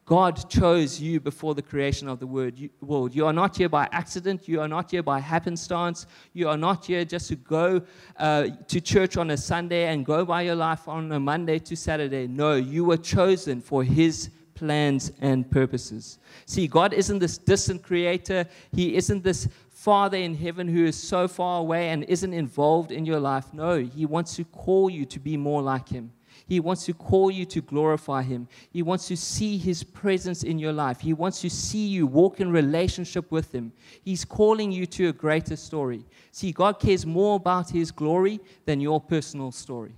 God 0.06 0.50
chose 0.50 1.00
you 1.00 1.22
before 1.22 1.56
the 1.56 1.62
creation 1.62 2.10
of 2.10 2.20
the 2.20 2.28
world. 2.28 3.16
You 3.16 3.26
are 3.26 3.32
not 3.32 3.56
here 3.56 3.70
by 3.70 3.88
accident. 3.94 4.50
You 4.50 4.60
are 4.60 4.68
not 4.68 4.92
here 4.92 5.02
by 5.02 5.22
happenstance. 5.22 6.08
You 6.34 6.50
are 6.50 6.58
not 6.58 6.86
here 6.86 7.06
just 7.06 7.30
to 7.30 7.38
go 7.38 7.82
uh, 8.18 8.50
to 8.68 8.82
church 8.82 9.16
on 9.16 9.32
a 9.32 9.38
Sunday 9.38 9.88
and 9.88 10.06
go 10.06 10.26
by 10.26 10.42
your 10.42 10.56
life 10.56 10.90
on 10.90 11.10
a 11.14 11.20
Monday 11.22 11.58
to 11.60 11.78
Saturday. 11.78 12.28
No, 12.28 12.56
you 12.56 12.84
were 12.84 12.98
chosen 12.98 13.62
for 13.62 13.82
His 13.82 14.30
plans 14.56 15.12
and 15.22 15.50
purposes. 15.50 16.20
See, 16.46 16.68
God 16.68 16.94
isn't 16.94 17.20
this 17.20 17.38
distant 17.38 17.84
creator, 17.84 18.46
He 18.72 18.96
isn't 18.96 19.24
this 19.24 19.48
Father 19.70 20.18
in 20.18 20.36
heaven 20.36 20.68
who 20.68 20.86
is 20.86 20.96
so 20.96 21.28
far 21.28 21.60
away 21.60 21.90
and 21.90 22.04
isn't 22.06 22.34
involved 22.34 22.92
in 22.92 23.06
your 23.06 23.20
life. 23.20 23.54
No, 23.54 23.80
He 23.80 24.06
wants 24.06 24.36
to 24.38 24.46
call 24.46 24.90
you 24.90 25.06
to 25.06 25.20
be 25.20 25.36
more 25.36 25.62
like 25.62 25.90
Him. 25.90 26.12
He 26.46 26.60
wants 26.60 26.86
to 26.86 26.94
call 26.94 27.32
you 27.32 27.46
to 27.46 27.62
glorify 27.62 28.22
Him. 28.22 28.48
He 28.72 28.82
wants 28.82 29.08
to 29.08 29.18
see 29.18 29.58
His 29.58 29.84
presence 29.84 30.44
in 30.44 30.60
your 30.60 30.74
life. 30.74 31.00
He 31.00 31.14
wants 31.14 31.42
to 31.42 31.50
see 31.50 31.88
you 31.88 32.06
walk 32.08 32.40
in 32.40 32.52
relationship 32.52 33.32
with 33.32 33.54
Him. 33.54 33.72
He's 34.04 34.26
calling 34.26 34.72
you 34.72 34.86
to 34.88 35.10
a 35.10 35.14
greater 35.14 35.56
story. 35.56 36.06
See, 36.32 36.52
God 36.52 36.80
cares 36.80 37.06
more 37.06 37.36
about 37.36 37.70
His 37.70 37.92
glory 37.92 38.40
than 38.66 38.82
your 38.82 39.00
personal 39.00 39.52
story. 39.52 39.96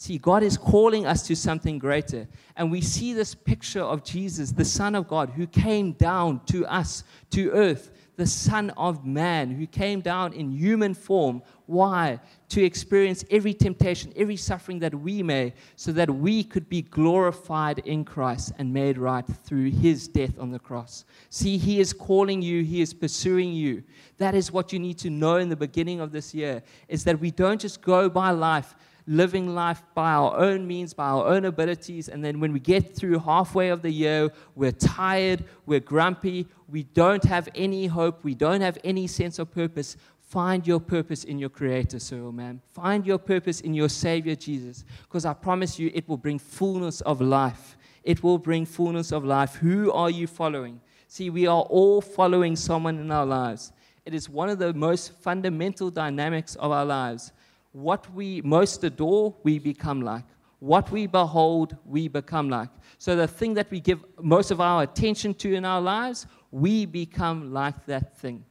See, 0.00 0.16
God 0.16 0.42
is 0.42 0.56
calling 0.56 1.04
us 1.04 1.26
to 1.26 1.36
something 1.36 1.78
greater. 1.78 2.26
And 2.56 2.70
we 2.70 2.80
see 2.80 3.12
this 3.12 3.34
picture 3.34 3.82
of 3.82 4.02
Jesus, 4.02 4.50
the 4.50 4.64
Son 4.64 4.94
of 4.94 5.06
God, 5.06 5.28
who 5.28 5.46
came 5.46 5.92
down 5.92 6.40
to 6.46 6.64
us, 6.64 7.04
to 7.32 7.50
earth, 7.50 7.90
the 8.16 8.26
Son 8.26 8.70
of 8.78 9.04
Man, 9.04 9.50
who 9.50 9.66
came 9.66 10.00
down 10.00 10.32
in 10.32 10.52
human 10.52 10.94
form. 10.94 11.42
Why? 11.66 12.18
To 12.48 12.64
experience 12.64 13.26
every 13.30 13.52
temptation, 13.52 14.10
every 14.16 14.36
suffering 14.36 14.78
that 14.78 14.94
we 14.94 15.22
may, 15.22 15.52
so 15.76 15.92
that 15.92 16.08
we 16.08 16.44
could 16.44 16.70
be 16.70 16.80
glorified 16.80 17.80
in 17.80 18.06
Christ 18.06 18.52
and 18.56 18.72
made 18.72 18.96
right 18.96 19.26
through 19.44 19.70
his 19.70 20.08
death 20.08 20.38
on 20.38 20.50
the 20.50 20.58
cross. 20.58 21.04
See, 21.28 21.58
he 21.58 21.78
is 21.78 21.92
calling 21.92 22.40
you, 22.40 22.64
he 22.64 22.80
is 22.80 22.94
pursuing 22.94 23.52
you. 23.52 23.82
That 24.16 24.34
is 24.34 24.50
what 24.50 24.72
you 24.72 24.78
need 24.78 24.96
to 25.00 25.10
know 25.10 25.36
in 25.36 25.50
the 25.50 25.56
beginning 25.56 26.00
of 26.00 26.10
this 26.10 26.32
year, 26.32 26.62
is 26.88 27.04
that 27.04 27.20
we 27.20 27.30
don't 27.30 27.60
just 27.60 27.82
go 27.82 28.08
by 28.08 28.30
life 28.30 28.74
living 29.06 29.54
life 29.54 29.82
by 29.94 30.12
our 30.12 30.36
own 30.36 30.66
means, 30.66 30.94
by 30.94 31.06
our 31.06 31.26
own 31.26 31.44
abilities. 31.44 32.08
And 32.08 32.24
then 32.24 32.40
when 32.40 32.52
we 32.52 32.60
get 32.60 32.94
through 32.94 33.18
halfway 33.18 33.68
of 33.68 33.82
the 33.82 33.90
year, 33.90 34.30
we're 34.54 34.72
tired, 34.72 35.44
we're 35.66 35.80
grumpy, 35.80 36.46
we 36.68 36.84
don't 36.84 37.24
have 37.24 37.48
any 37.54 37.86
hope, 37.86 38.24
we 38.24 38.34
don't 38.34 38.60
have 38.60 38.78
any 38.84 39.06
sense 39.06 39.38
of 39.38 39.50
purpose. 39.50 39.96
Find 40.20 40.64
your 40.64 40.78
purpose 40.78 41.24
in 41.24 41.38
your 41.38 41.48
Creator, 41.48 41.98
or 42.24 42.32
ma'am. 42.32 42.60
Find 42.72 43.04
your 43.04 43.18
purpose 43.18 43.60
in 43.62 43.74
your 43.74 43.88
Savior, 43.88 44.36
Jesus. 44.36 44.84
Because 45.02 45.24
I 45.24 45.32
promise 45.32 45.78
you, 45.78 45.90
it 45.92 46.08
will 46.08 46.16
bring 46.16 46.38
fullness 46.38 47.00
of 47.00 47.20
life. 47.20 47.76
It 48.04 48.22
will 48.22 48.38
bring 48.38 48.64
fullness 48.64 49.12
of 49.12 49.24
life. 49.24 49.56
Who 49.56 49.90
are 49.90 50.08
you 50.08 50.26
following? 50.26 50.80
See, 51.08 51.30
we 51.30 51.48
are 51.48 51.62
all 51.62 52.00
following 52.00 52.54
someone 52.54 52.98
in 52.98 53.10
our 53.10 53.26
lives. 53.26 53.72
It 54.06 54.14
is 54.14 54.28
one 54.28 54.48
of 54.48 54.60
the 54.60 54.72
most 54.72 55.12
fundamental 55.20 55.90
dynamics 55.90 56.54
of 56.54 56.70
our 56.70 56.84
lives 56.84 57.32
what 57.72 58.12
we 58.14 58.40
most 58.42 58.82
adore, 58.84 59.34
we 59.42 59.58
become 59.58 60.02
like. 60.02 60.24
What 60.58 60.90
we 60.90 61.06
behold, 61.06 61.76
we 61.86 62.08
become 62.08 62.50
like. 62.50 62.68
So 62.98 63.16
the 63.16 63.26
thing 63.26 63.54
that 63.54 63.70
we 63.70 63.80
give 63.80 64.04
most 64.20 64.50
of 64.50 64.60
our 64.60 64.82
attention 64.82 65.34
to 65.34 65.54
in 65.54 65.64
our 65.64 65.80
lives, 65.80 66.26
we 66.50 66.84
become 66.84 67.52
like 67.52 67.86
that 67.86 68.18
thing. 68.18 68.44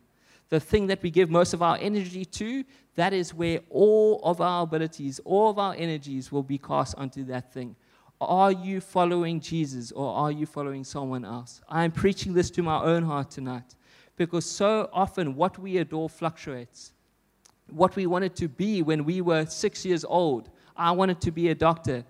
The 0.50 0.60
thing 0.60 0.88
that 0.88 1.04
we 1.04 1.12
give 1.12 1.30
most 1.30 1.54
of 1.54 1.62
our 1.62 1.78
energy 1.80 2.26
to, 2.26 2.64
that 2.96 3.14
is 3.14 3.34
where 3.34 3.60
all 3.70 4.20
of 4.24 4.42
our 4.42 4.64
abilities, 4.64 5.20
all 5.24 5.52
of 5.52 5.60
our 5.60 5.76
energies 5.78 6.32
will 6.32 6.42
be 6.44 6.58
cast 6.58 6.96
onto 6.96 7.24
that 7.26 7.54
thing. 7.54 7.76
Are 8.20 8.52
you 8.52 8.82
following 8.82 9.40
Jesus 9.40 9.92
or 9.92 10.14
are 10.14 10.32
you 10.32 10.46
following 10.46 10.84
someone 10.84 11.24
else? 11.24 11.62
I 11.70 11.86
am 11.86 11.92
preaching 11.92 12.34
this 12.34 12.50
to 12.52 12.64
my 12.64 12.82
own 12.82 13.04
heart 13.04 13.30
tonight 13.30 13.76
because 14.18 14.46
so 14.46 14.90
often 14.92 15.36
what 15.36 15.58
we 15.60 15.78
adore 15.78 16.10
fluctuates 16.10 16.94
what 17.72 17.96
we 17.96 18.06
wanted 18.08 18.36
to 18.38 18.48
be 18.48 18.82
when 18.82 19.06
we 19.06 19.22
were 19.22 19.46
six 19.46 19.86
years 19.86 20.04
old. 20.06 20.50
I 20.76 20.92
wanted 20.92 21.22
to 21.22 21.32
be 21.32 21.50
a 21.50 21.56
doctor. 21.56 22.06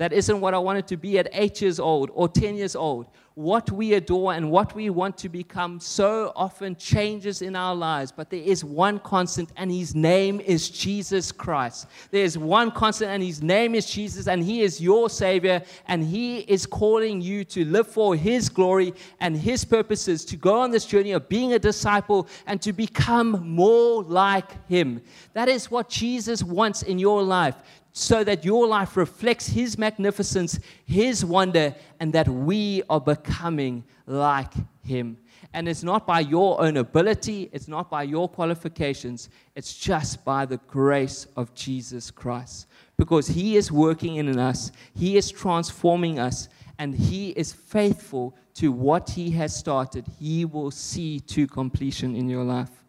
That 0.00 0.14
isn't 0.14 0.40
what 0.40 0.54
I 0.54 0.58
wanted 0.58 0.86
to 0.86 0.96
be 0.96 1.18
at 1.18 1.28
eight 1.30 1.60
years 1.60 1.78
old 1.78 2.08
or 2.14 2.26
10 2.26 2.54
years 2.54 2.74
old 2.74 3.06
what 3.40 3.70
we 3.70 3.94
adore 3.94 4.34
and 4.34 4.50
what 4.50 4.74
we 4.74 4.90
want 4.90 5.16
to 5.16 5.28
become 5.28 5.80
so 5.80 6.30
often 6.36 6.76
changes 6.76 7.40
in 7.40 7.56
our 7.56 7.74
lives, 7.74 8.12
but 8.12 8.28
there 8.28 8.42
is 8.42 8.62
one 8.62 8.98
constant, 8.98 9.50
and 9.56 9.70
his 9.70 9.94
name 9.94 10.40
is 10.40 10.68
Jesus 10.68 11.32
Christ. 11.32 11.86
There 12.10 12.22
is 12.22 12.36
one 12.36 12.70
constant, 12.70 13.10
and 13.10 13.22
his 13.22 13.40
name 13.40 13.74
is 13.74 13.86
Jesus, 13.86 14.26
and 14.26 14.42
he 14.42 14.60
is 14.60 14.78
your 14.78 15.08
Savior, 15.08 15.62
and 15.86 16.04
he 16.04 16.40
is 16.40 16.66
calling 16.66 17.22
you 17.22 17.44
to 17.44 17.64
live 17.64 17.86
for 17.86 18.14
his 18.14 18.50
glory 18.50 18.92
and 19.20 19.34
his 19.34 19.64
purposes, 19.64 20.24
to 20.26 20.36
go 20.36 20.60
on 20.60 20.70
this 20.70 20.84
journey 20.84 21.12
of 21.12 21.28
being 21.28 21.54
a 21.54 21.58
disciple 21.58 22.28
and 22.46 22.60
to 22.60 22.74
become 22.74 23.48
more 23.48 24.02
like 24.02 24.68
him. 24.68 25.00
That 25.32 25.48
is 25.48 25.70
what 25.70 25.88
Jesus 25.88 26.42
wants 26.42 26.82
in 26.82 26.98
your 26.98 27.22
life 27.22 27.54
so 27.92 28.22
that 28.24 28.44
your 28.44 28.66
life 28.66 28.96
reflects 28.96 29.48
His 29.48 29.76
magnificence, 29.76 30.60
His 30.84 31.24
wonder, 31.24 31.74
and 31.98 32.12
that 32.12 32.28
we 32.28 32.82
are 32.88 33.00
becoming 33.00 33.84
like 34.06 34.52
Him. 34.82 35.18
And 35.52 35.68
it's 35.68 35.82
not 35.82 36.06
by 36.06 36.20
your 36.20 36.60
own 36.60 36.76
ability, 36.76 37.50
it's 37.52 37.66
not 37.66 37.90
by 37.90 38.04
your 38.04 38.28
qualifications, 38.28 39.30
it's 39.56 39.74
just 39.74 40.24
by 40.24 40.46
the 40.46 40.58
grace 40.68 41.26
of 41.36 41.52
Jesus 41.54 42.10
Christ. 42.10 42.66
Because 42.96 43.26
He 43.26 43.56
is 43.56 43.72
working 43.72 44.16
in 44.16 44.38
us, 44.38 44.70
He 44.94 45.16
is 45.16 45.30
transforming 45.30 46.18
us, 46.18 46.48
and 46.78 46.94
He 46.94 47.30
is 47.30 47.52
faithful 47.52 48.36
to 48.54 48.70
what 48.70 49.10
He 49.10 49.30
has 49.32 49.54
started. 49.54 50.06
He 50.18 50.44
will 50.44 50.70
see 50.70 51.18
to 51.20 51.46
completion 51.46 52.14
in 52.14 52.28
your 52.28 52.44
life. 52.44 52.79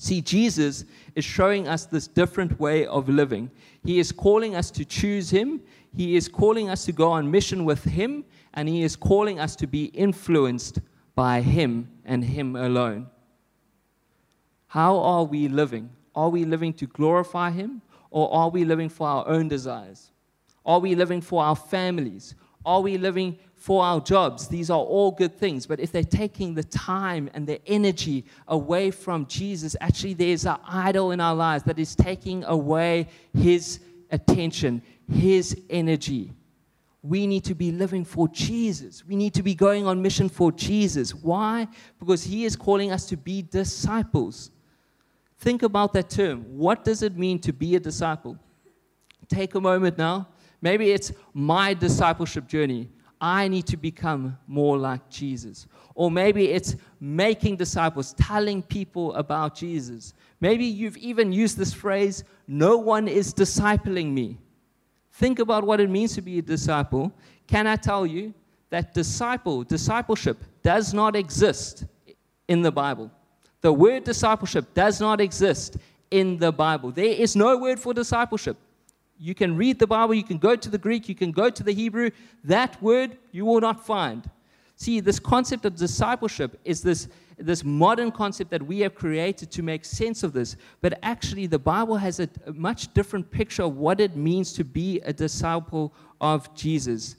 See, 0.00 0.22
Jesus 0.22 0.86
is 1.14 1.26
showing 1.26 1.68
us 1.68 1.84
this 1.84 2.08
different 2.08 2.58
way 2.58 2.86
of 2.86 3.10
living. 3.10 3.50
He 3.84 3.98
is 3.98 4.12
calling 4.12 4.56
us 4.56 4.70
to 4.70 4.82
choose 4.82 5.28
Him, 5.28 5.60
He 5.94 6.16
is 6.16 6.26
calling 6.26 6.70
us 6.70 6.86
to 6.86 6.92
go 6.92 7.10
on 7.10 7.30
mission 7.30 7.66
with 7.66 7.84
Him, 7.84 8.24
and 8.54 8.66
He 8.66 8.82
is 8.82 8.96
calling 8.96 9.38
us 9.38 9.54
to 9.56 9.66
be 9.66 9.84
influenced 9.92 10.78
by 11.14 11.42
Him 11.42 11.86
and 12.06 12.24
Him 12.24 12.56
alone. 12.56 13.08
How 14.68 14.98
are 15.00 15.24
we 15.24 15.48
living? 15.48 15.90
Are 16.14 16.30
we 16.30 16.46
living 16.46 16.72
to 16.74 16.86
glorify 16.86 17.50
Him, 17.50 17.82
or 18.10 18.32
are 18.32 18.48
we 18.48 18.64
living 18.64 18.88
for 18.88 19.06
our 19.06 19.28
own 19.28 19.48
desires? 19.48 20.12
Are 20.64 20.78
we 20.78 20.94
living 20.94 21.20
for 21.20 21.44
our 21.44 21.56
families? 21.56 22.34
Are 22.64 22.80
we 22.80 22.98
living 22.98 23.38
for 23.60 23.84
our 23.84 24.00
jobs. 24.00 24.48
These 24.48 24.70
are 24.70 24.80
all 24.80 25.10
good 25.10 25.36
things. 25.36 25.66
But 25.66 25.80
if 25.80 25.92
they're 25.92 26.02
taking 26.02 26.54
the 26.54 26.64
time 26.64 27.28
and 27.34 27.46
the 27.46 27.60
energy 27.68 28.24
away 28.48 28.90
from 28.90 29.26
Jesus, 29.26 29.76
actually, 29.82 30.14
there's 30.14 30.46
an 30.46 30.56
idol 30.66 31.10
in 31.10 31.20
our 31.20 31.34
lives 31.34 31.62
that 31.64 31.78
is 31.78 31.94
taking 31.94 32.42
away 32.44 33.06
his 33.34 33.80
attention, 34.10 34.80
his 35.12 35.60
energy. 35.68 36.32
We 37.02 37.26
need 37.26 37.44
to 37.44 37.54
be 37.54 37.70
living 37.70 38.02
for 38.02 38.28
Jesus. 38.28 39.06
We 39.06 39.14
need 39.14 39.34
to 39.34 39.42
be 39.42 39.54
going 39.54 39.86
on 39.86 40.00
mission 40.00 40.30
for 40.30 40.50
Jesus. 40.50 41.14
Why? 41.14 41.68
Because 41.98 42.24
he 42.24 42.46
is 42.46 42.56
calling 42.56 42.90
us 42.90 43.04
to 43.06 43.16
be 43.18 43.42
disciples. 43.42 44.50
Think 45.38 45.62
about 45.62 45.92
that 45.92 46.08
term. 46.08 46.44
What 46.56 46.82
does 46.82 47.02
it 47.02 47.14
mean 47.14 47.38
to 47.40 47.52
be 47.52 47.76
a 47.76 47.80
disciple? 47.80 48.38
Take 49.28 49.54
a 49.54 49.60
moment 49.60 49.98
now. 49.98 50.28
Maybe 50.62 50.90
it's 50.90 51.12
my 51.32 51.74
discipleship 51.74 52.46
journey. 52.46 52.88
I 53.20 53.48
need 53.48 53.66
to 53.66 53.76
become 53.76 54.38
more 54.46 54.78
like 54.78 55.08
Jesus. 55.10 55.66
Or 55.94 56.10
maybe 56.10 56.48
it's 56.48 56.76
making 57.00 57.56
disciples, 57.56 58.14
telling 58.14 58.62
people 58.62 59.14
about 59.14 59.54
Jesus. 59.54 60.14
Maybe 60.40 60.64
you've 60.64 60.96
even 60.96 61.32
used 61.32 61.58
this 61.58 61.72
phrase, 61.72 62.24
no 62.48 62.78
one 62.78 63.08
is 63.08 63.34
discipling 63.34 64.12
me. 64.12 64.38
Think 65.12 65.38
about 65.38 65.64
what 65.64 65.80
it 65.80 65.90
means 65.90 66.14
to 66.14 66.22
be 66.22 66.38
a 66.38 66.42
disciple. 66.42 67.12
Can 67.46 67.66
I 67.66 67.76
tell 67.76 68.06
you 68.06 68.32
that 68.70 68.94
disciple, 68.94 69.64
discipleship 69.64 70.38
does 70.62 70.94
not 70.94 71.14
exist 71.14 71.84
in 72.48 72.62
the 72.62 72.72
Bible? 72.72 73.10
The 73.60 73.72
word 73.72 74.04
discipleship 74.04 74.72
does 74.72 75.00
not 75.00 75.20
exist 75.20 75.76
in 76.10 76.38
the 76.38 76.52
Bible. 76.52 76.90
There 76.90 77.04
is 77.04 77.36
no 77.36 77.58
word 77.58 77.78
for 77.78 77.92
discipleship. 77.92 78.56
You 79.22 79.34
can 79.34 79.54
read 79.54 79.78
the 79.78 79.86
Bible, 79.86 80.14
you 80.14 80.24
can 80.24 80.38
go 80.38 80.56
to 80.56 80.70
the 80.70 80.78
Greek, 80.78 81.06
you 81.06 81.14
can 81.14 81.30
go 81.30 81.50
to 81.50 81.62
the 81.62 81.74
Hebrew. 81.74 82.10
That 82.42 82.80
word 82.82 83.18
you 83.32 83.44
will 83.44 83.60
not 83.60 83.84
find. 83.84 84.28
See, 84.76 84.98
this 85.00 85.18
concept 85.18 85.66
of 85.66 85.76
discipleship 85.76 86.58
is 86.64 86.80
this, 86.80 87.06
this 87.36 87.62
modern 87.62 88.12
concept 88.12 88.50
that 88.50 88.62
we 88.62 88.80
have 88.80 88.94
created 88.94 89.50
to 89.50 89.62
make 89.62 89.84
sense 89.84 90.22
of 90.22 90.32
this. 90.32 90.56
But 90.80 90.98
actually, 91.02 91.46
the 91.46 91.58
Bible 91.58 91.98
has 91.98 92.18
a, 92.18 92.30
a 92.46 92.52
much 92.54 92.94
different 92.94 93.30
picture 93.30 93.64
of 93.64 93.76
what 93.76 94.00
it 94.00 94.16
means 94.16 94.54
to 94.54 94.64
be 94.64 95.00
a 95.00 95.12
disciple 95.12 95.92
of 96.18 96.54
Jesus. 96.54 97.16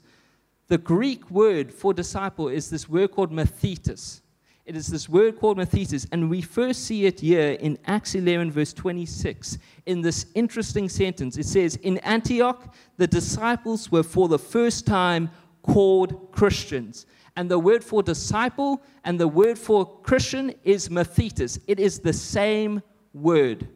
The 0.66 0.78
Greek 0.78 1.30
word 1.30 1.72
for 1.72 1.94
disciple 1.94 2.48
is 2.48 2.68
this 2.68 2.88
word 2.88 3.12
called 3.12 3.30
mathetes. 3.30 4.21
It 4.64 4.76
is 4.76 4.86
this 4.86 5.08
word 5.08 5.40
called 5.40 5.58
mathetes, 5.58 6.06
and 6.12 6.30
we 6.30 6.40
first 6.40 6.84
see 6.84 7.06
it 7.06 7.20
here 7.20 7.52
in 7.52 7.78
Acts 7.86 8.14
11, 8.14 8.52
verse 8.52 8.72
26. 8.72 9.58
In 9.86 10.00
this 10.00 10.26
interesting 10.34 10.88
sentence, 10.88 11.36
it 11.36 11.46
says, 11.46 11.76
In 11.76 11.98
Antioch, 11.98 12.72
the 12.96 13.08
disciples 13.08 13.90
were 13.90 14.04
for 14.04 14.28
the 14.28 14.38
first 14.38 14.86
time 14.86 15.30
called 15.62 16.30
Christians. 16.30 17.06
And 17.34 17.50
the 17.50 17.58
word 17.58 17.82
for 17.82 18.02
disciple 18.02 18.82
and 19.04 19.18
the 19.18 19.26
word 19.26 19.58
for 19.58 20.00
Christian 20.02 20.54
is 20.62 20.88
mathetes. 20.88 21.58
It 21.66 21.80
is 21.80 21.98
the 21.98 22.12
same 22.12 22.82
word. 23.14 23.68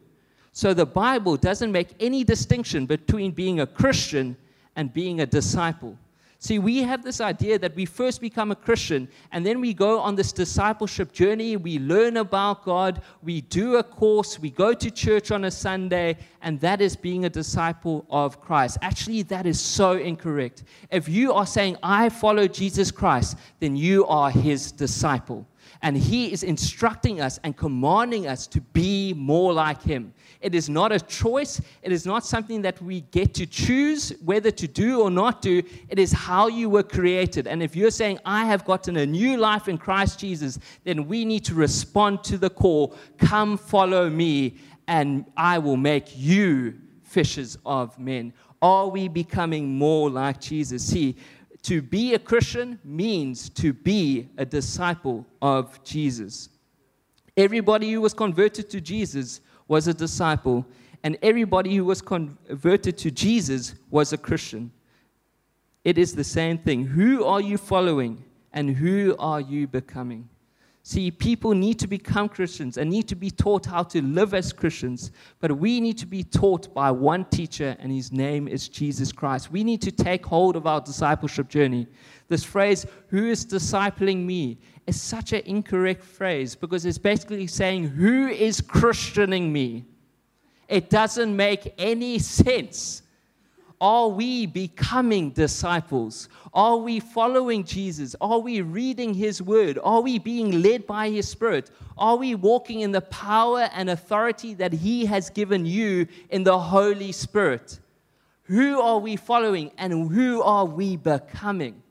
So 0.53 0.73
the 0.73 0.85
Bible 0.85 1.37
doesn't 1.37 1.71
make 1.71 1.89
any 1.99 2.23
distinction 2.23 2.85
between 2.85 3.31
being 3.31 3.59
a 3.59 3.67
Christian 3.67 4.37
and 4.75 4.93
being 4.93 5.21
a 5.21 5.25
disciple. 5.25 5.97
See, 6.39 6.59
we 6.59 6.83
have 6.83 7.03
this 7.03 7.19
idea 7.19 7.57
that 7.57 7.75
we 7.75 7.85
first 7.85 8.21
become 8.21 8.51
a 8.51 8.55
Christian 8.55 9.07
and 9.31 9.43
then 9.43 9.59
we 9.59 9.73
go 9.73 9.99
on 9.99 10.15
this 10.15 10.31
discipleship 10.31 11.11
journey. 11.11 11.57
We 11.57 11.79
learn 11.79 12.17
about 12.17 12.63
God, 12.63 13.01
we 13.23 13.41
do 13.41 13.77
a 13.77 13.83
course, 13.83 14.39
we 14.39 14.51
go 14.51 14.73
to 14.73 14.91
church 14.91 15.31
on 15.31 15.45
a 15.45 15.51
Sunday, 15.51 16.17
and 16.43 16.59
that 16.59 16.79
is 16.79 16.95
being 16.95 17.25
a 17.25 17.29
disciple 17.29 18.05
of 18.11 18.39
Christ. 18.39 18.77
Actually, 18.83 19.23
that 19.23 19.47
is 19.47 19.59
so 19.59 19.93
incorrect. 19.93 20.63
If 20.91 21.09
you 21.09 21.33
are 21.33 21.47
saying, 21.47 21.77
I 21.81 22.09
follow 22.09 22.47
Jesus 22.47 22.91
Christ, 22.91 23.37
then 23.59 23.75
you 23.75 24.05
are 24.05 24.29
his 24.29 24.71
disciple. 24.71 25.47
And 25.81 25.97
he 25.97 26.31
is 26.31 26.43
instructing 26.43 27.21
us 27.21 27.39
and 27.43 27.55
commanding 27.55 28.27
us 28.27 28.47
to 28.47 28.61
be 28.61 29.13
more 29.13 29.53
like 29.53 29.81
him. 29.81 30.13
It 30.41 30.53
is 30.53 30.69
not 30.69 30.91
a 30.91 30.99
choice. 30.99 31.61
It 31.81 31.91
is 31.91 32.05
not 32.05 32.25
something 32.25 32.61
that 32.61 32.81
we 32.81 33.01
get 33.01 33.33
to 33.35 33.45
choose 33.45 34.13
whether 34.23 34.51
to 34.51 34.67
do 34.67 35.01
or 35.01 35.09
not 35.09 35.41
do. 35.41 35.63
It 35.89 35.99
is 35.99 36.11
how 36.11 36.47
you 36.47 36.69
were 36.69 36.83
created. 36.83 37.47
And 37.47 37.63
if 37.63 37.75
you're 37.75 37.91
saying, 37.91 38.19
I 38.25 38.45
have 38.45 38.65
gotten 38.65 38.97
a 38.97 39.05
new 39.05 39.37
life 39.37 39.67
in 39.67 39.77
Christ 39.77 40.19
Jesus, 40.19 40.59
then 40.83 41.07
we 41.07 41.25
need 41.25 41.43
to 41.45 41.53
respond 41.53 42.23
to 42.25 42.37
the 42.37 42.49
call 42.49 42.95
come 43.17 43.57
follow 43.57 44.09
me, 44.09 44.55
and 44.87 45.25
I 45.35 45.57
will 45.59 45.77
make 45.77 46.15
you 46.15 46.75
fishers 47.03 47.57
of 47.65 47.97
men. 47.99 48.33
Are 48.61 48.87
we 48.87 49.07
becoming 49.07 49.77
more 49.77 50.09
like 50.09 50.41
Jesus? 50.41 50.83
See, 50.83 51.15
to 51.63 51.81
be 51.81 52.13
a 52.13 52.19
Christian 52.19 52.79
means 52.83 53.49
to 53.49 53.73
be 53.73 54.29
a 54.37 54.45
disciple 54.45 55.25
of 55.41 55.83
Jesus. 55.83 56.49
Everybody 57.35 57.91
who 57.91 58.01
was 58.01 58.13
converted 58.13 58.69
to 58.69 58.81
Jesus 58.81 59.41
was 59.67 59.87
a 59.87 59.93
disciple, 59.93 60.65
and 61.03 61.17
everybody 61.21 61.75
who 61.75 61.85
was 61.85 62.01
converted 62.01 62.97
to 62.97 63.11
Jesus 63.11 63.75
was 63.89 64.13
a 64.13 64.17
Christian. 64.17 64.71
It 65.83 65.97
is 65.97 66.15
the 66.15 66.23
same 66.23 66.57
thing. 66.57 66.85
Who 66.85 67.23
are 67.25 67.41
you 67.41 67.57
following, 67.57 68.23
and 68.53 68.69
who 68.71 69.15
are 69.19 69.41
you 69.41 69.67
becoming? 69.67 70.29
See, 70.87 71.11
people 71.11 71.53
need 71.53 71.79
to 71.79 71.87
become 71.87 72.29
Christians 72.29 72.77
and 72.77 72.89
need 72.89 73.09
to 73.09 73.15
be 73.15 73.29
taught 73.29 73.65
how 73.65 73.83
to 73.83 74.01
live 74.01 74.33
as 74.33 74.53
Christians, 74.53 75.11
but 75.41 75.51
we 75.51 75.81
need 75.81 75.97
to 75.97 76.05
be 76.05 76.23
taught 76.23 76.73
by 76.73 76.91
one 76.91 77.25
teacher, 77.25 77.75
and 77.79 77.91
his 77.91 78.13
name 78.13 78.47
is 78.47 78.69
Jesus 78.69 79.11
Christ. 79.11 79.51
We 79.51 79.65
need 79.65 79.81
to 79.81 79.91
take 79.91 80.25
hold 80.25 80.55
of 80.55 80.65
our 80.65 80.79
discipleship 80.79 81.49
journey. 81.49 81.87
This 82.29 82.45
phrase, 82.45 82.85
who 83.09 83.27
is 83.27 83.45
discipling 83.45 84.23
me, 84.23 84.59
is 84.85 85.01
such 85.01 85.33
an 85.33 85.41
incorrect 85.45 86.05
phrase 86.05 86.55
because 86.55 86.85
it's 86.85 86.97
basically 86.97 87.47
saying, 87.47 87.89
who 87.89 88.29
is 88.29 88.61
Christianing 88.61 89.51
me? 89.51 89.83
It 90.69 90.89
doesn't 90.89 91.35
make 91.35 91.73
any 91.77 92.17
sense. 92.17 93.01
Are 93.79 94.07
we 94.07 94.47
becoming 94.47 95.29
disciples? 95.29 96.29
Are 96.51 96.77
we 96.77 96.99
following 96.99 97.63
Jesus? 97.63 98.15
Are 98.19 98.39
we 98.39 98.61
reading 98.61 99.13
his 99.13 99.41
word? 99.41 99.77
Are 99.83 100.01
we 100.01 100.17
being 100.17 100.63
led 100.63 100.87
by 100.87 101.09
his 101.09 101.27
spirit? 101.27 101.69
Are 101.95 102.15
we 102.15 102.33
walking 102.33 102.79
in 102.79 102.91
the 102.91 103.01
power 103.01 103.69
and 103.73 103.89
authority 103.89 104.55
that 104.55 104.73
he 104.73 105.05
has 105.05 105.29
given 105.29 105.65
you 105.65 106.07
in 106.29 106.43
the 106.43 106.57
Holy 106.57 107.11
Spirit? 107.11 107.79
Who 108.43 108.81
are 108.81 108.97
we 108.97 109.15
following 109.15 109.71
and 109.77 110.11
who 110.11 110.41
are 110.41 110.65
we 110.65 110.95
becoming? 110.95 111.83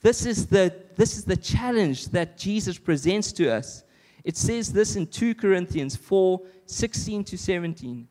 This 0.00 0.26
is 0.26 0.46
the, 0.46 0.74
this 0.96 1.16
is 1.16 1.24
the 1.24 1.36
challenge 1.36 2.06
that 2.08 2.38
Jesus 2.38 2.76
presents 2.76 3.32
to 3.32 3.52
us. 3.52 3.84
It 4.24 4.36
says 4.36 4.72
this 4.72 4.96
in 4.96 5.06
2 5.06 5.34
Corinthians 5.34 5.94
4 5.94 6.40
16 6.66 7.24
to 7.24 7.38
17. 7.38 8.08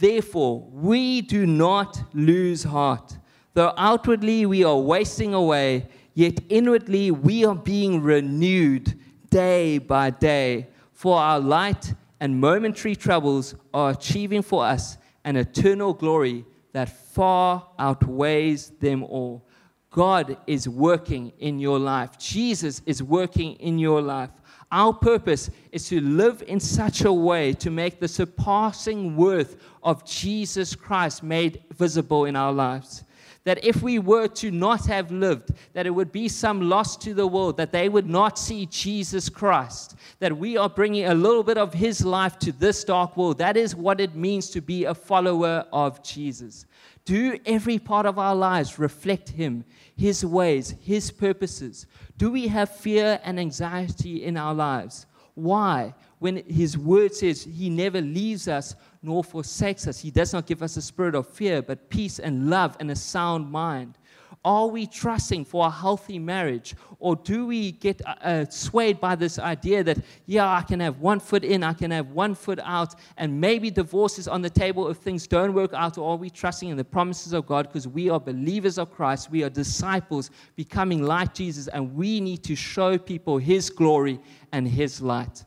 Therefore, 0.00 0.66
we 0.72 1.20
do 1.20 1.46
not 1.46 2.02
lose 2.14 2.62
heart. 2.62 3.18
Though 3.52 3.74
outwardly 3.76 4.46
we 4.46 4.64
are 4.64 4.78
wasting 4.78 5.34
away, 5.34 5.88
yet 6.14 6.40
inwardly 6.48 7.10
we 7.10 7.44
are 7.44 7.54
being 7.54 8.00
renewed 8.00 8.98
day 9.28 9.76
by 9.76 10.08
day. 10.08 10.68
For 10.94 11.18
our 11.18 11.38
light 11.38 11.92
and 12.18 12.40
momentary 12.40 12.96
troubles 12.96 13.54
are 13.74 13.90
achieving 13.90 14.40
for 14.40 14.64
us 14.64 14.96
an 15.24 15.36
eternal 15.36 15.92
glory 15.92 16.46
that 16.72 16.88
far 16.88 17.68
outweighs 17.78 18.70
them 18.80 19.04
all. 19.04 19.46
God 19.90 20.38
is 20.46 20.66
working 20.66 21.32
in 21.38 21.58
your 21.58 21.78
life, 21.78 22.18
Jesus 22.18 22.80
is 22.86 23.02
working 23.02 23.52
in 23.56 23.78
your 23.78 24.00
life. 24.00 24.30
Our 24.72 24.92
purpose 24.92 25.50
is 25.72 25.88
to 25.88 26.00
live 26.00 26.44
in 26.46 26.60
such 26.60 27.04
a 27.04 27.12
way 27.12 27.52
to 27.54 27.70
make 27.70 27.98
the 27.98 28.06
surpassing 28.06 29.16
worth 29.16 29.56
of 29.82 30.04
Jesus 30.04 30.76
Christ 30.76 31.22
made 31.22 31.62
visible 31.76 32.26
in 32.26 32.36
our 32.36 32.52
lives. 32.52 33.02
That 33.44 33.64
if 33.64 33.82
we 33.82 33.98
were 33.98 34.28
to 34.28 34.50
not 34.50 34.84
have 34.86 35.10
lived, 35.10 35.52
that 35.72 35.86
it 35.86 35.90
would 35.90 36.12
be 36.12 36.28
some 36.28 36.68
loss 36.68 36.96
to 36.98 37.14
the 37.14 37.26
world, 37.26 37.56
that 37.56 37.72
they 37.72 37.88
would 37.88 38.08
not 38.08 38.38
see 38.38 38.66
Jesus 38.66 39.28
Christ, 39.28 39.96
that 40.18 40.36
we 40.36 40.56
are 40.56 40.68
bringing 40.68 41.06
a 41.06 41.14
little 41.14 41.42
bit 41.42 41.56
of 41.56 41.72
His 41.72 42.04
life 42.04 42.38
to 42.40 42.52
this 42.52 42.84
dark 42.84 43.16
world. 43.16 43.38
That 43.38 43.56
is 43.56 43.74
what 43.74 43.98
it 43.98 44.14
means 44.14 44.50
to 44.50 44.60
be 44.60 44.84
a 44.84 44.94
follower 44.94 45.64
of 45.72 46.02
Jesus. 46.02 46.66
Do 47.04 47.38
every 47.46 47.78
part 47.78 48.06
of 48.06 48.18
our 48.18 48.34
lives 48.34 48.78
reflect 48.78 49.30
Him, 49.30 49.64
His 49.96 50.24
ways, 50.24 50.74
His 50.80 51.10
purposes? 51.10 51.86
Do 52.16 52.30
we 52.30 52.48
have 52.48 52.68
fear 52.68 53.20
and 53.24 53.40
anxiety 53.40 54.24
in 54.24 54.36
our 54.36 54.54
lives? 54.54 55.06
Why? 55.34 55.94
When 56.18 56.44
His 56.46 56.76
word 56.76 57.14
says 57.14 57.42
He 57.42 57.70
never 57.70 58.00
leaves 58.00 58.48
us 58.48 58.74
nor 59.02 59.24
forsakes 59.24 59.86
us, 59.86 59.98
He 60.00 60.10
does 60.10 60.32
not 60.32 60.46
give 60.46 60.62
us 60.62 60.76
a 60.76 60.82
spirit 60.82 61.14
of 61.14 61.26
fear, 61.26 61.62
but 61.62 61.88
peace 61.88 62.18
and 62.18 62.50
love 62.50 62.76
and 62.80 62.90
a 62.90 62.96
sound 62.96 63.50
mind. 63.50 63.96
Are 64.42 64.68
we 64.68 64.86
trusting 64.86 65.44
for 65.44 65.66
a 65.66 65.70
healthy 65.70 66.18
marriage? 66.18 66.74
Or 66.98 67.14
do 67.14 67.46
we 67.46 67.72
get 67.72 68.00
uh, 68.06 68.14
uh, 68.22 68.44
swayed 68.48 68.98
by 68.98 69.14
this 69.14 69.38
idea 69.38 69.84
that, 69.84 69.98
yeah, 70.24 70.50
I 70.50 70.62
can 70.62 70.80
have 70.80 70.98
one 70.98 71.20
foot 71.20 71.44
in, 71.44 71.62
I 71.62 71.74
can 71.74 71.90
have 71.90 72.10
one 72.12 72.34
foot 72.34 72.58
out, 72.62 72.94
and 73.18 73.38
maybe 73.38 73.70
divorce 73.70 74.18
is 74.18 74.28
on 74.28 74.40
the 74.40 74.48
table 74.48 74.88
if 74.88 74.96
things 74.96 75.26
don't 75.26 75.52
work 75.52 75.74
out? 75.74 75.98
Or 75.98 76.12
are 76.12 76.16
we 76.16 76.30
trusting 76.30 76.70
in 76.70 76.78
the 76.78 76.84
promises 76.84 77.34
of 77.34 77.46
God 77.46 77.68
because 77.68 77.86
we 77.86 78.08
are 78.08 78.18
believers 78.18 78.78
of 78.78 78.90
Christ, 78.90 79.30
we 79.30 79.44
are 79.44 79.50
disciples 79.50 80.30
becoming 80.56 81.02
like 81.02 81.34
Jesus, 81.34 81.68
and 81.68 81.94
we 81.94 82.18
need 82.18 82.42
to 82.44 82.56
show 82.56 82.96
people 82.96 83.36
His 83.36 83.68
glory 83.68 84.20
and 84.52 84.66
His 84.66 85.02
light? 85.02 85.44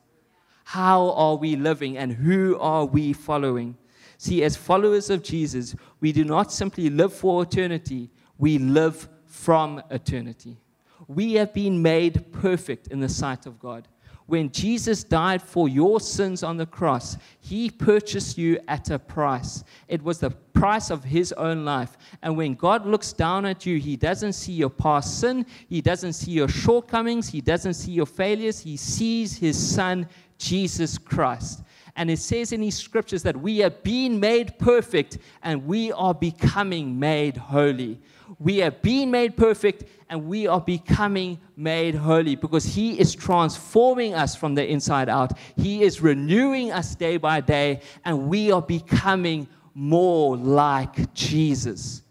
How 0.66 1.12
are 1.12 1.36
we 1.36 1.56
living 1.56 1.98
and 1.98 2.12
who 2.12 2.60
are 2.60 2.86
we 2.86 3.14
following? 3.14 3.76
See, 4.18 4.44
as 4.44 4.56
followers 4.56 5.10
of 5.10 5.24
Jesus, 5.24 5.76
we 6.00 6.12
do 6.12 6.24
not 6.24 6.52
simply 6.52 6.90
live 6.90 7.14
for 7.14 7.44
eternity, 7.44 8.10
we 8.44 8.58
live 8.58 9.08
from 9.26 9.82
eternity. 9.90 10.58
We 11.08 11.36
have 11.36 11.54
been 11.54 11.82
made 11.82 12.30
perfect 12.34 12.88
in 12.88 13.00
the 13.00 13.08
sight 13.08 13.46
of 13.46 13.58
God. 13.58 13.88
When 14.26 14.52
Jesus 14.52 15.02
died 15.06 15.42
for 15.42 15.70
your 15.70 16.02
sins 16.02 16.44
on 16.44 16.58
the 16.58 16.66
cross, 16.66 17.16
he 17.40 17.70
purchased 17.70 18.38
you 18.38 18.60
at 18.68 18.90
a 18.90 19.00
price. 19.00 19.64
It 19.88 20.04
was 20.04 20.20
the 20.20 20.32
price 20.32 20.90
of 20.90 21.06
his 21.06 21.32
own 21.32 21.64
life. 21.64 21.96
And 22.22 22.36
when 22.36 22.56
God 22.56 22.86
looks 22.86 23.14
down 23.14 23.46
at 23.46 23.66
you, 23.66 23.80
he 23.80 23.96
doesn't 23.96 24.34
see 24.34 24.52
your 24.52 24.70
past 24.70 25.22
sin, 25.22 25.46
he 25.70 25.80
doesn't 25.80 26.12
see 26.12 26.32
your 26.32 26.50
shortcomings, 26.50 27.30
he 27.30 27.40
doesn't 27.40 27.76
see 27.76 27.92
your 27.92 28.06
failures. 28.06 28.60
He 28.60 28.76
sees 28.76 29.38
his 29.38 29.58
son, 29.58 30.10
Jesus 30.38 30.98
Christ. 30.98 31.64
And 31.96 32.10
it 32.10 32.20
says 32.20 32.52
in 32.52 32.62
these 32.62 32.78
scriptures 32.78 33.24
that 33.24 33.40
we 33.40 33.60
have 33.60 33.84
been 33.84 34.20
made 34.20 34.58
perfect 34.58 35.20
and 35.44 35.66
we 35.68 35.92
are 35.92 36.14
becoming 36.14 36.98
made 36.98 37.38
holy. 37.38 38.00
We 38.40 38.58
have 38.58 38.82
been 38.82 39.12
made 39.12 39.38
perfect 39.38 39.84
and 40.10 40.26
we 40.26 40.48
are 40.48 40.60
becoming 40.60 41.40
made 41.56 41.94
holy 41.94 42.36
because 42.36 42.66
He 42.66 43.00
is 43.00 43.14
transforming 43.14 44.16
us 44.16 44.36
from 44.36 44.56
the 44.56 44.68
inside 44.68 45.08
out. 45.08 45.38
He 45.56 45.84
is 45.84 46.02
renewing 46.02 46.72
us 46.72 46.96
day 46.96 47.18
by 47.18 47.42
day 47.42 47.82
and 48.04 48.28
we 48.28 48.52
are 48.52 48.62
becoming 48.62 49.48
more 49.76 50.36
like 50.36 51.14
Jesus. 51.14 52.02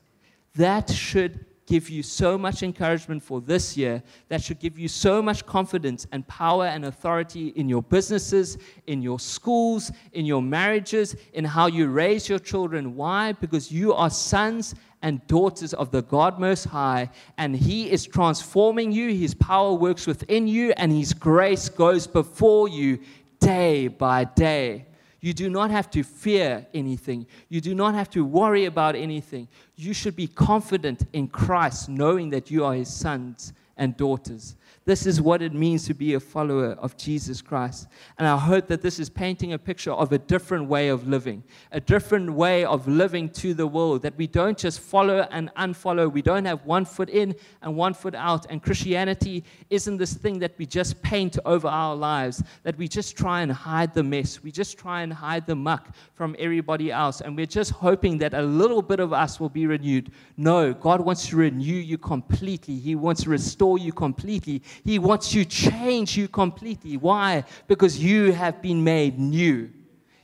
That 0.55 0.91
should 0.91 1.45
give 1.73 1.89
you 1.89 2.03
so 2.03 2.37
much 2.37 2.63
encouragement 2.63 3.23
for 3.23 3.41
this 3.41 3.79
year, 3.79 4.03
that 4.29 4.43
should 4.43 4.59
give 4.59 4.79
you 4.79 4.89
so 4.89 5.23
much 5.23 5.47
confidence 5.47 6.07
and 6.13 6.29
power 6.29 6.67
and 6.67 6.85
authority 6.85 7.49
in 7.61 7.67
your 7.67 7.83
businesses, 7.83 8.59
in 8.87 9.01
your 9.01 9.19
schools, 9.19 9.91
in 10.13 10.27
your 10.27 10.43
marriages, 10.43 11.17
in 11.33 11.47
how 11.47 11.67
you 11.69 11.89
raise 11.89 12.29
your 12.29 12.39
children. 12.39 12.95
Why? 12.95 13.33
Because 13.33 13.73
you 13.73 13.95
are 13.95 14.11
sons 14.11 14.75
and 15.01 15.27
daughters 15.29 15.73
of 15.73 15.91
the 15.91 16.03
God 16.03 16.39
Most 16.39 16.65
High, 16.65 17.09
and 17.39 17.57
He 17.57 17.91
is 17.91 18.05
transforming 18.05 18.93
you. 18.93 19.09
His 19.15 19.33
power 19.33 19.73
works 19.73 20.07
within 20.07 20.47
you, 20.47 20.75
and 20.77 20.93
His 20.93 21.15
grace 21.15 21.71
goes 21.71 22.07
before 22.07 22.69
you 22.69 22.99
day 23.41 23.89
by 23.89 24.25
day. 24.25 24.89
You 25.23 25.33
do 25.33 25.49
not 25.49 25.71
have 25.71 25.89
to 25.93 26.03
fear 26.03 26.67
anything. 26.75 27.27
You 27.49 27.61
do 27.61 27.77
not 27.77 27.95
have 27.95 28.11
to 28.11 28.25
worry 28.25 28.65
about 28.65 28.97
anything. 28.97 29.47
You 29.77 29.95
should 29.95 30.17
be 30.17 30.27
confident 30.27 31.05
in 31.13 31.29
Christ, 31.29 31.89
knowing 31.89 32.31
that 32.31 32.51
you 32.51 32.65
are 32.65 32.75
his 32.75 32.93
sons 32.93 33.53
and 33.77 33.97
daughters. 33.97 34.57
This 34.85 35.07
is 35.07 35.21
what 35.21 35.43
it 35.43 35.55
means 35.55 35.87
to 35.87 35.95
be 35.95 36.15
a 36.15 36.21
follower 36.21 36.73
of 36.73 36.97
Jesus 36.97 37.41
Christ. 37.41 37.87
And 38.19 38.27
I 38.27 38.37
hope 38.37 38.67
that 38.67 38.83
this 38.83 38.99
is 38.99 39.09
painting 39.09 39.53
a 39.53 39.59
picture 39.59 39.93
of 39.93 40.11
a 40.11 40.19
different 40.19 40.67
way 40.67 40.89
of 40.89 41.07
living, 41.07 41.45
a 41.71 41.81
different 41.81 42.33
way 42.33 42.65
of 42.65 42.89
living 42.89 43.29
to 43.31 43.55
the 43.55 43.67
world, 43.67 44.03
that 44.03 44.17
we 44.17 44.27
don't 44.27 44.59
just 44.59 44.81
follow 44.81 45.29
and 45.31 45.55
unfollow. 45.55 46.13
We 46.13 46.21
don't 46.21 46.45
have 46.47 46.65
one 46.65 46.85
foot 46.85 47.11
in 47.11 47.37
and 47.63 47.77
one 47.77 47.95
foot 47.95 48.17
out. 48.17 48.47
And 48.51 48.61
Christianity 48.61 49.45
isn't 49.71 49.99
this 49.99 50.15
thing 50.15 50.41
that 50.41 50.55
we 50.59 50.67
just 50.67 51.01
paint 51.01 51.39
over 51.45 51.69
our 51.69 51.95
lives, 51.95 52.43
that 52.65 52.77
we 52.77 52.89
just 52.89 53.17
try 53.17 53.43
and 53.43 53.53
hide 53.53 53.95
the 53.95 54.03
mess. 54.03 54.43
We 54.43 54.51
just 54.51 54.79
try 54.79 55.03
and 55.03 55.13
hide 55.13 55.47
the 55.47 55.55
muck 55.55 55.95
from 56.15 56.35
everybody 56.41 56.91
else. 56.91 57.21
And 57.21 57.37
we're 57.37 57.47
just 57.47 57.71
hoping 57.71 58.19
that 58.19 58.35
a 58.35 58.43
little 58.43 58.83
bit 58.83 58.99
of 58.99 59.13
us 59.13 59.39
will 59.39 59.49
be 59.49 59.67
renewed. 59.67 60.11
No, 60.37 60.75
God 60.75 61.01
wants 61.01 61.29
to 61.29 61.37
renew 61.37 61.77
you 61.77 61.99
completely, 61.99 62.75
He 62.75 62.97
wants 62.97 63.23
to 63.23 63.31
restore 63.31 63.79
you 63.79 63.93
completely. 63.93 64.61
He 64.85 64.99
wants 64.99 65.31
to 65.33 65.45
change 65.45 66.17
you 66.17 66.29
completely. 66.29 66.97
Why? 66.97 67.45
Because 67.69 67.99
you 67.99 68.33
have 68.33 68.61
been 68.63 68.83
made 68.83 69.19
new. 69.19 69.71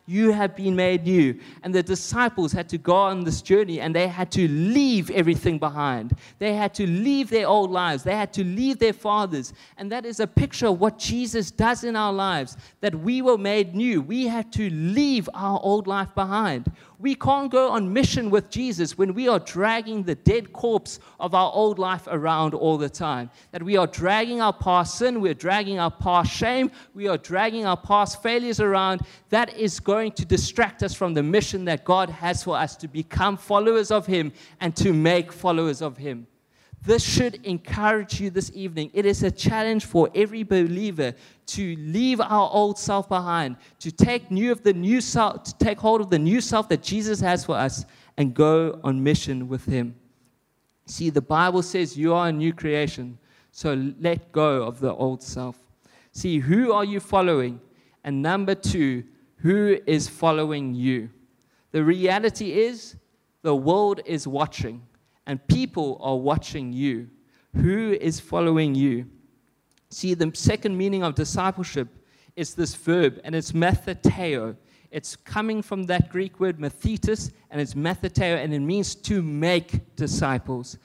You 0.09 0.33
have 0.33 0.57
been 0.57 0.75
made 0.75 1.05
new. 1.05 1.39
And 1.63 1.75
the 1.75 1.83
disciples 1.83 2.51
had 2.51 2.67
to 2.71 2.79
go 2.79 2.97
on 2.97 3.25
this 3.25 3.43
journey 3.43 3.81
and 3.83 3.95
they 3.95 4.09
had 4.09 4.33
to 4.33 4.49
leave 4.49 5.11
everything 5.11 5.59
behind. 5.59 6.17
They 6.39 6.55
had 6.55 6.73
to 6.75 6.87
leave 6.87 7.29
their 7.29 7.47
old 7.47 7.71
lives. 7.71 8.05
They 8.05 8.17
had 8.17 8.33
to 8.33 8.43
leave 8.43 8.79
their 8.79 8.95
fathers. 8.95 9.53
And 9.77 9.93
that 9.93 10.07
is 10.07 10.19
a 10.21 10.27
picture 10.27 10.69
of 10.69 10.81
what 10.81 10.99
Jesus 10.99 11.51
does 11.51 11.85
in 11.85 11.95
our 11.95 12.13
lives 12.13 12.57
that 12.81 12.95
we 12.95 13.21
were 13.21 13.37
made 13.37 13.75
new. 13.75 14.01
We 14.01 14.27
had 14.27 14.51
to 14.55 14.71
leave 14.71 15.29
our 15.35 15.61
old 15.63 15.87
life 15.87 16.15
behind. 16.15 16.73
We 17.01 17.15
can't 17.15 17.51
go 17.51 17.71
on 17.71 17.93
mission 17.93 18.29
with 18.29 18.51
Jesus 18.51 18.99
when 18.99 19.15
we 19.15 19.29
are 19.29 19.39
dragging 19.39 20.03
the 20.03 20.17
dead 20.17 20.53
corpse 20.53 20.99
of 21.21 21.33
our 21.33 21.53
old 21.53 21.79
life 21.79 22.09
around 22.09 22.55
all 22.55 22.77
the 22.77 22.89
time. 22.89 23.31
That 23.53 23.63
we 23.63 23.77
are 23.77 23.87
dragging 23.87 24.41
our 24.41 24.53
past 24.53 24.99
sin, 24.99 25.21
we're 25.21 25.35
dragging 25.35 25.79
our 25.79 25.93
past 25.93 26.33
shame, 26.33 26.73
we 26.95 27.07
are 27.07 27.19
dragging 27.19 27.67
our 27.67 27.77
past 27.77 28.21
failures 28.21 28.59
around. 28.59 29.03
That 29.29 29.57
is 29.57 29.79
going 29.79 30.13
to 30.13 30.25
distract 30.25 30.83
us 30.83 30.93
from 30.93 31.15
the 31.15 31.23
mission 31.23 31.65
that 31.67 31.85
God 31.85 32.11
has 32.11 32.43
for 32.43 32.57
us 32.57 32.75
to 32.77 32.89
become 32.89 33.37
followers 33.37 33.93
of 33.93 34.07
Him 34.07 34.33
and 34.61 34.75
to 34.77 34.93
make 34.93 35.33
followers 35.33 35.83
of 35.83 35.99
Him. 35.99 36.27
This 36.83 37.03
should 37.03 37.45
encourage 37.45 38.21
you 38.21 38.31
this 38.31 38.51
evening. 38.55 38.91
It 38.95 39.05
is 39.05 39.23
a 39.23 39.31
challenge 39.31 39.85
for 39.85 40.09
every 40.15 40.43
believer 40.43 41.13
to 41.47 41.77
leave 41.77 42.21
our 42.21 42.51
old 42.53 42.79
self 42.79 43.09
behind, 43.09 43.57
to 43.81 43.91
take 43.91 44.31
new 44.31 44.53
of 44.53 44.63
the 44.63 44.73
new 44.73 45.01
self, 45.01 45.43
to 45.45 45.59
take 45.59 45.79
hold 45.79 46.01
of 46.01 46.11
the 46.11 46.19
new 46.19 46.41
self 46.41 46.69
that 46.69 46.83
Jesus 46.83 47.21
has 47.21 47.45
for 47.45 47.57
us 47.57 47.85
and 48.17 48.33
go 48.33 48.79
on 48.85 49.03
mission 49.03 49.49
with 49.49 49.65
him. 49.65 49.95
See, 50.87 51.11
the 51.11 51.21
Bible 51.21 51.63
says 51.63 51.99
you 51.99 52.15
are 52.15 52.29
a 52.29 52.33
new 52.33 52.53
creation, 52.53 53.19
so 53.51 53.75
let 54.01 54.33
go 54.33 54.63
of 54.63 54.81
the 54.81 54.95
old 54.95 55.23
self. 55.23 55.59
See, 56.13 56.39
who 56.39 56.73
are 56.73 56.85
you 56.85 57.01
following? 57.01 57.61
And 58.05 58.23
number 58.23 58.55
two, 58.55 59.05
who 59.37 59.79
is 59.87 60.09
following 60.09 60.75
you? 60.75 61.11
The 61.73 61.85
reality 61.85 62.53
is 62.53 62.97
the 63.43 63.55
world 63.55 64.01
is 64.07 64.27
watching 64.27 64.83
and 65.29 65.47
people 65.47 65.99
are 66.01 66.17
watching 66.17 66.73
you. 66.73 67.09
Who 67.55 67.93
is 68.01 68.19
following 68.19 68.75
you? 68.75 69.07
See, 69.91 70.15
the 70.15 70.33
second 70.35 70.77
meaning 70.77 71.05
of 71.05 71.15
discipleship 71.15 71.89
is 72.35 72.55
this 72.55 72.75
verb, 72.75 73.21
and 73.25 73.35
it's 73.35 73.53
metheteo. 73.53 74.57
It's 74.91 75.17
coming 75.17 75.61
from 75.61 75.85
that 75.85 76.09
Greek 76.09 76.41
word 76.41 76.59
methetes, 76.59 77.31
and 77.51 77.61
it's 77.61 77.75
metheteo, 77.75 78.43
and 78.43 78.55
it 78.55 78.61
means 78.61 78.95
to 78.95 79.23
make 79.23 79.95
disciples. 79.97 80.79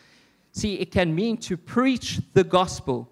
See, 0.51 0.75
it 0.75 0.91
can 0.91 1.15
mean 1.15 1.37
to 1.37 1.55
preach 1.55 2.19
the 2.33 2.43
gospel 2.43 3.09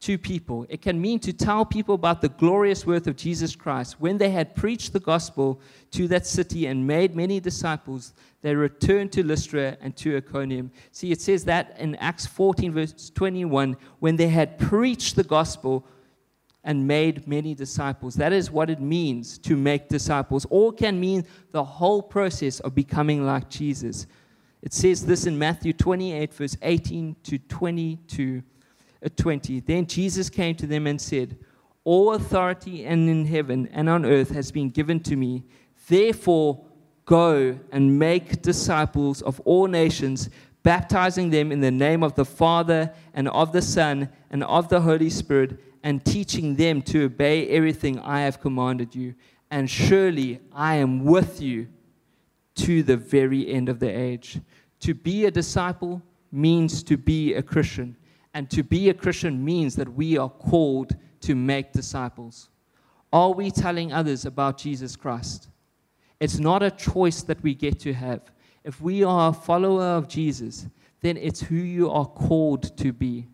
to 0.00 0.16
people. 0.16 0.64
It 0.68 0.80
can 0.80 1.00
mean 1.00 1.18
to 1.20 1.32
tell 1.32 1.64
people 1.64 1.94
about 1.94 2.20
the 2.20 2.28
glorious 2.28 2.86
worth 2.86 3.06
of 3.06 3.16
Jesus 3.16 3.56
Christ. 3.56 4.00
When 4.00 4.16
they 4.16 4.30
had 4.30 4.54
preached 4.54 4.92
the 4.92 5.00
gospel 5.00 5.60
to 5.90 6.06
that 6.08 6.26
city 6.26 6.66
and 6.66 6.86
made 6.86 7.16
many 7.16 7.40
disciples, 7.40 8.14
they 8.42 8.54
returned 8.54 9.10
to 9.12 9.24
Lystra 9.24 9.76
and 9.80 9.96
to 9.96 10.16
Iconium. 10.16 10.70
See, 10.92 11.10
it 11.10 11.20
says 11.20 11.44
that 11.46 11.74
in 11.78 11.96
Acts 11.96 12.26
14, 12.26 12.72
verse 12.72 13.10
21, 13.10 13.76
when 13.98 14.16
they 14.16 14.28
had 14.28 14.58
preached 14.58 15.16
the 15.16 15.24
gospel 15.24 15.84
and 16.64 16.86
made 16.86 17.26
many 17.26 17.54
disciples. 17.54 18.14
That 18.16 18.32
is 18.32 18.50
what 18.50 18.68
it 18.68 18.80
means 18.80 19.38
to 19.38 19.56
make 19.56 19.88
disciples, 19.88 20.46
or 20.50 20.70
can 20.72 21.00
mean 21.00 21.24
the 21.50 21.64
whole 21.64 22.02
process 22.02 22.60
of 22.60 22.74
becoming 22.74 23.24
like 23.24 23.48
Jesus. 23.48 24.06
It 24.60 24.74
says 24.74 25.06
this 25.06 25.24
in 25.24 25.38
Matthew 25.38 25.72
28, 25.72 26.34
verse 26.34 26.56
18 26.60 27.16
to 27.22 27.38
22. 27.38 28.42
20. 29.16 29.60
Then 29.60 29.86
Jesus 29.86 30.28
came 30.28 30.54
to 30.56 30.66
them 30.66 30.86
and 30.86 31.00
said, 31.00 31.36
All 31.84 32.14
authority 32.14 32.84
and 32.84 33.08
in 33.08 33.26
heaven 33.26 33.68
and 33.72 33.88
on 33.88 34.04
earth 34.04 34.30
has 34.30 34.50
been 34.50 34.70
given 34.70 35.00
to 35.00 35.16
me. 35.16 35.44
Therefore, 35.88 36.64
go 37.04 37.58
and 37.72 37.98
make 37.98 38.42
disciples 38.42 39.22
of 39.22 39.40
all 39.40 39.66
nations, 39.66 40.28
baptizing 40.62 41.30
them 41.30 41.50
in 41.50 41.60
the 41.60 41.70
name 41.70 42.02
of 42.02 42.14
the 42.14 42.24
Father 42.24 42.92
and 43.14 43.28
of 43.28 43.52
the 43.52 43.62
Son 43.62 44.08
and 44.30 44.44
of 44.44 44.68
the 44.68 44.80
Holy 44.80 45.10
Spirit, 45.10 45.58
and 45.82 46.04
teaching 46.04 46.56
them 46.56 46.82
to 46.82 47.04
obey 47.04 47.48
everything 47.48 47.98
I 48.00 48.22
have 48.22 48.40
commanded 48.40 48.94
you. 48.94 49.14
And 49.50 49.70
surely 49.70 50.40
I 50.52 50.74
am 50.76 51.04
with 51.04 51.40
you 51.40 51.68
to 52.56 52.82
the 52.82 52.96
very 52.96 53.48
end 53.48 53.68
of 53.68 53.78
the 53.78 53.88
age. 53.88 54.40
To 54.80 54.92
be 54.92 55.24
a 55.24 55.30
disciple 55.30 56.02
means 56.30 56.82
to 56.82 56.96
be 56.96 57.34
a 57.34 57.42
Christian. 57.42 57.96
And 58.34 58.50
to 58.50 58.62
be 58.62 58.88
a 58.88 58.94
Christian 58.94 59.44
means 59.44 59.74
that 59.76 59.92
we 59.92 60.18
are 60.18 60.28
called 60.28 60.96
to 61.22 61.34
make 61.34 61.72
disciples. 61.72 62.50
Are 63.12 63.32
we 63.32 63.50
telling 63.50 63.92
others 63.92 64.26
about 64.26 64.58
Jesus 64.58 64.96
Christ? 64.96 65.48
It's 66.20 66.38
not 66.38 66.62
a 66.62 66.70
choice 66.70 67.22
that 67.22 67.42
we 67.42 67.54
get 67.54 67.78
to 67.80 67.92
have. 67.92 68.30
If 68.64 68.80
we 68.80 69.02
are 69.02 69.30
a 69.30 69.32
follower 69.32 69.96
of 69.96 70.08
Jesus, 70.08 70.66
then 71.00 71.16
it's 71.16 71.40
who 71.40 71.56
you 71.56 71.90
are 71.90 72.06
called 72.06 72.76
to 72.76 72.92
be. 72.92 73.28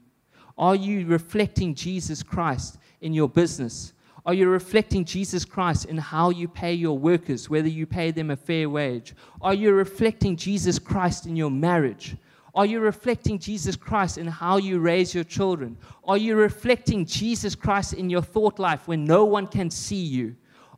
Are 0.56 0.76
you 0.76 1.06
reflecting 1.06 1.74
Jesus 1.74 2.22
Christ 2.22 2.78
in 3.00 3.12
your 3.12 3.28
business? 3.28 3.94
Are 4.26 4.34
you 4.34 4.48
reflecting 4.48 5.04
Jesus 5.04 5.44
Christ 5.44 5.86
in 5.86 5.98
how 5.98 6.30
you 6.30 6.48
pay 6.48 6.72
your 6.72 6.96
workers, 6.96 7.50
whether 7.50 7.68
you 7.68 7.84
pay 7.86 8.10
them 8.10 8.30
a 8.30 8.36
fair 8.36 8.70
wage? 8.70 9.14
Are 9.40 9.52
you 9.52 9.72
reflecting 9.72 10.36
Jesus 10.36 10.78
Christ 10.78 11.26
in 11.26 11.36
your 11.36 11.50
marriage? 11.50 12.16
Are 12.54 12.66
you 12.66 12.78
reflecting 12.78 13.38
Jesus 13.38 13.74
Christ 13.74 14.16
in 14.16 14.28
how 14.28 14.58
you 14.58 14.78
raise 14.78 15.12
your 15.12 15.24
children? 15.24 15.76
Are 16.04 16.16
you 16.16 16.36
reflecting 16.36 17.04
Jesus 17.04 17.56
Christ 17.56 17.94
in 17.94 18.08
your 18.08 18.22
thought 18.22 18.60
life 18.60 18.86
when 18.86 19.04
no 19.04 19.24
one 19.24 19.48
can 19.48 19.70
see 19.70 19.96
you? 19.96 20.36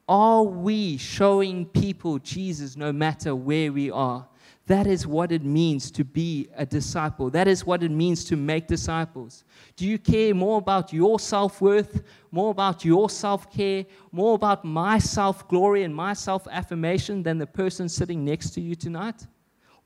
Are 0.09 0.43
we 0.43 0.97
showing 0.97 1.67
people 1.67 2.19
Jesus 2.19 2.77
no 2.77 2.93
matter 2.93 3.35
where 3.35 3.73
we 3.73 3.91
are? 3.91 4.27
That 4.67 4.87
is 4.87 5.07
what 5.07 5.31
it 5.33 5.45
means 5.45 5.91
to 5.93 6.05
be 6.05 6.49
a 6.57 6.65
disciple. 6.65 7.31
That 7.31 7.47
is 7.47 7.67
what 7.67 7.83
it 7.83 7.91
means 7.91 8.25
to 8.25 8.37
make 8.37 8.67
disciples. 8.67 9.45
Do 9.77 9.87
you 9.87 9.99
care 9.99 10.35
more 10.35 10.59
about 10.59 10.93
your 10.93 11.21
self 11.21 11.61
worth, 11.61 12.03
more 12.33 12.51
about 12.51 12.85
your 12.85 13.11
self 13.11 13.51
care, 13.53 13.85
more 14.13 14.35
about 14.35 14.65
my 14.65 14.99
self 14.99 15.47
glory 15.47 15.85
and 15.85 15.95
my 15.95 16.15
self 16.15 16.49
affirmation 16.51 17.23
than 17.23 17.39
the 17.39 17.47
person 17.47 17.89
sitting 17.89 18.25
next 18.25 18.51
to 18.51 18.61
you 18.61 18.75
tonight? 18.75 19.27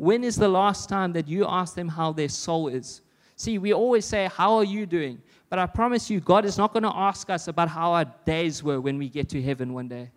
When 0.00 0.24
is 0.24 0.36
the 0.36 0.48
last 0.48 0.88
time 0.88 1.12
that 1.12 1.28
you 1.28 1.44
asked 1.46 1.76
them 1.76 1.86
how 1.86 2.12
their 2.14 2.30
soul 2.30 2.68
is? 2.68 3.02
See, 3.36 3.58
we 3.58 3.74
always 3.74 4.06
say, 4.06 4.30
How 4.34 4.54
are 4.54 4.64
you 4.64 4.86
doing? 4.86 5.20
But 5.50 5.58
I 5.58 5.66
promise 5.66 6.08
you, 6.08 6.20
God 6.20 6.46
is 6.46 6.56
not 6.56 6.72
going 6.72 6.84
to 6.84 6.96
ask 6.96 7.28
us 7.28 7.48
about 7.48 7.68
how 7.68 7.92
our 7.92 8.06
days 8.24 8.62
were 8.62 8.80
when 8.80 8.96
we 8.96 9.10
get 9.10 9.28
to 9.28 9.42
heaven 9.42 9.74
one 9.74 9.88
day. 9.88 10.10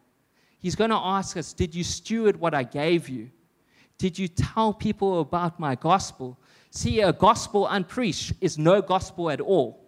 He's 0.59 0.77
going 0.77 0.91
to 0.91 0.95
ask 0.95 1.35
us, 1.35 1.51
Did 1.51 1.75
you 1.75 1.83
steward 1.83 2.39
what 2.39 2.53
I 2.53 2.63
gave 2.63 3.09
you? 3.09 3.29
Did 3.97 4.17
you 4.17 4.29
tell 4.29 4.73
people 4.73 5.19
about 5.19 5.59
my 5.59 5.75
gospel? 5.75 6.39
See, 6.69 7.01
a 7.01 7.11
gospel 7.11 7.67
unpreached 7.67 8.31
is 8.39 8.57
no 8.57 8.81
gospel 8.81 9.29
at 9.31 9.41
all. 9.41 9.83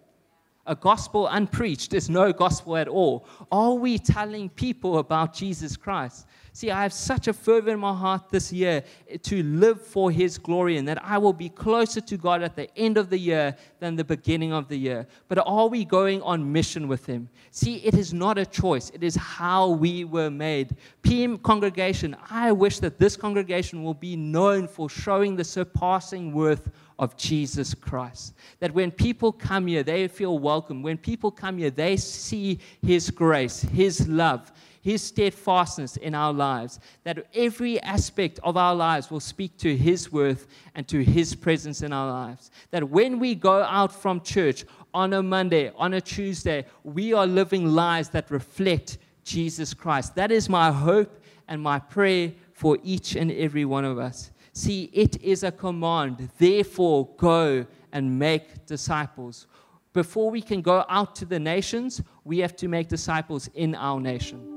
A 0.66 0.74
gospel 0.74 1.26
unpreached 1.28 1.94
is 1.94 2.10
no 2.10 2.34
gospel 2.34 2.76
at 2.76 2.88
all. 2.88 3.26
Are 3.50 3.72
we 3.72 3.98
telling 3.98 4.50
people 4.50 4.98
about 4.98 5.32
Jesus 5.32 5.74
Christ? 5.74 6.26
See, 6.56 6.70
I 6.70 6.84
have 6.84 6.94
such 6.94 7.28
a 7.28 7.34
fervor 7.34 7.68
in 7.72 7.80
my 7.80 7.92
heart 7.92 8.30
this 8.30 8.50
year 8.50 8.82
to 9.24 9.42
live 9.42 9.78
for 9.78 10.10
His 10.10 10.38
glory 10.38 10.78
and 10.78 10.88
that 10.88 11.04
I 11.04 11.18
will 11.18 11.34
be 11.34 11.50
closer 11.50 12.00
to 12.00 12.16
God 12.16 12.42
at 12.42 12.56
the 12.56 12.74
end 12.78 12.96
of 12.96 13.10
the 13.10 13.18
year 13.18 13.54
than 13.78 13.94
the 13.94 14.04
beginning 14.04 14.54
of 14.54 14.66
the 14.66 14.78
year. 14.78 15.06
But 15.28 15.46
are 15.46 15.66
we 15.66 15.84
going 15.84 16.22
on 16.22 16.50
mission 16.50 16.88
with 16.88 17.04
Him? 17.04 17.28
See, 17.50 17.84
it 17.84 17.92
is 17.92 18.14
not 18.14 18.38
a 18.38 18.46
choice, 18.46 18.88
it 18.94 19.02
is 19.02 19.16
how 19.16 19.68
we 19.68 20.04
were 20.04 20.30
made. 20.30 20.76
PM 21.02 21.36
congregation, 21.36 22.16
I 22.30 22.52
wish 22.52 22.78
that 22.78 22.98
this 22.98 23.18
congregation 23.18 23.84
will 23.84 23.92
be 23.92 24.16
known 24.16 24.66
for 24.66 24.88
showing 24.88 25.36
the 25.36 25.44
surpassing 25.44 26.32
worth 26.32 26.70
of 26.98 27.18
Jesus 27.18 27.74
Christ. 27.74 28.32
That 28.60 28.72
when 28.72 28.90
people 28.90 29.30
come 29.30 29.66
here, 29.66 29.82
they 29.82 30.08
feel 30.08 30.38
welcome. 30.38 30.80
When 30.80 30.96
people 30.96 31.30
come 31.30 31.58
here, 31.58 31.68
they 31.68 31.98
see 31.98 32.60
His 32.80 33.10
grace, 33.10 33.60
His 33.60 34.08
love 34.08 34.52
His 34.86 35.02
steadfastness 35.02 35.96
in 35.96 36.14
our 36.14 36.32
lives, 36.32 36.78
that 37.02 37.26
every 37.34 37.82
aspect 37.82 38.38
of 38.44 38.56
our 38.56 38.72
lives 38.72 39.10
will 39.10 39.18
speak 39.18 39.56
to 39.56 39.76
His 39.76 40.12
worth 40.12 40.46
and 40.76 40.86
to 40.86 41.02
His 41.02 41.34
presence 41.34 41.82
in 41.82 41.92
our 41.92 42.08
lives. 42.08 42.52
That 42.70 42.88
when 42.88 43.18
we 43.18 43.34
go 43.34 43.64
out 43.64 43.92
from 43.92 44.20
church 44.20 44.64
on 44.94 45.12
a 45.12 45.24
Monday, 45.24 45.72
on 45.76 45.94
a 45.94 46.00
Tuesday, 46.00 46.66
we 46.84 47.12
are 47.12 47.26
living 47.26 47.66
lives 47.66 48.10
that 48.10 48.30
reflect 48.30 48.98
Jesus 49.24 49.74
Christ. 49.74 50.14
That 50.14 50.30
is 50.30 50.48
my 50.48 50.70
hope 50.70 51.20
and 51.48 51.60
my 51.60 51.80
prayer 51.80 52.30
for 52.52 52.78
each 52.84 53.16
and 53.16 53.32
every 53.32 53.64
one 53.64 53.84
of 53.84 53.98
us. 53.98 54.30
See, 54.52 54.88
it 54.92 55.20
is 55.20 55.42
a 55.42 55.50
command. 55.50 56.30
Therefore, 56.38 57.08
go 57.16 57.66
and 57.90 58.20
make 58.20 58.66
disciples. 58.66 59.48
Before 59.92 60.30
we 60.30 60.42
can 60.42 60.62
go 60.62 60.84
out 60.88 61.16
to 61.16 61.24
the 61.24 61.40
nations, 61.40 62.00
we 62.22 62.38
have 62.38 62.54
to 62.54 62.68
make 62.68 62.86
disciples 62.86 63.48
in 63.52 63.74
our 63.74 63.98
nation. 64.00 64.55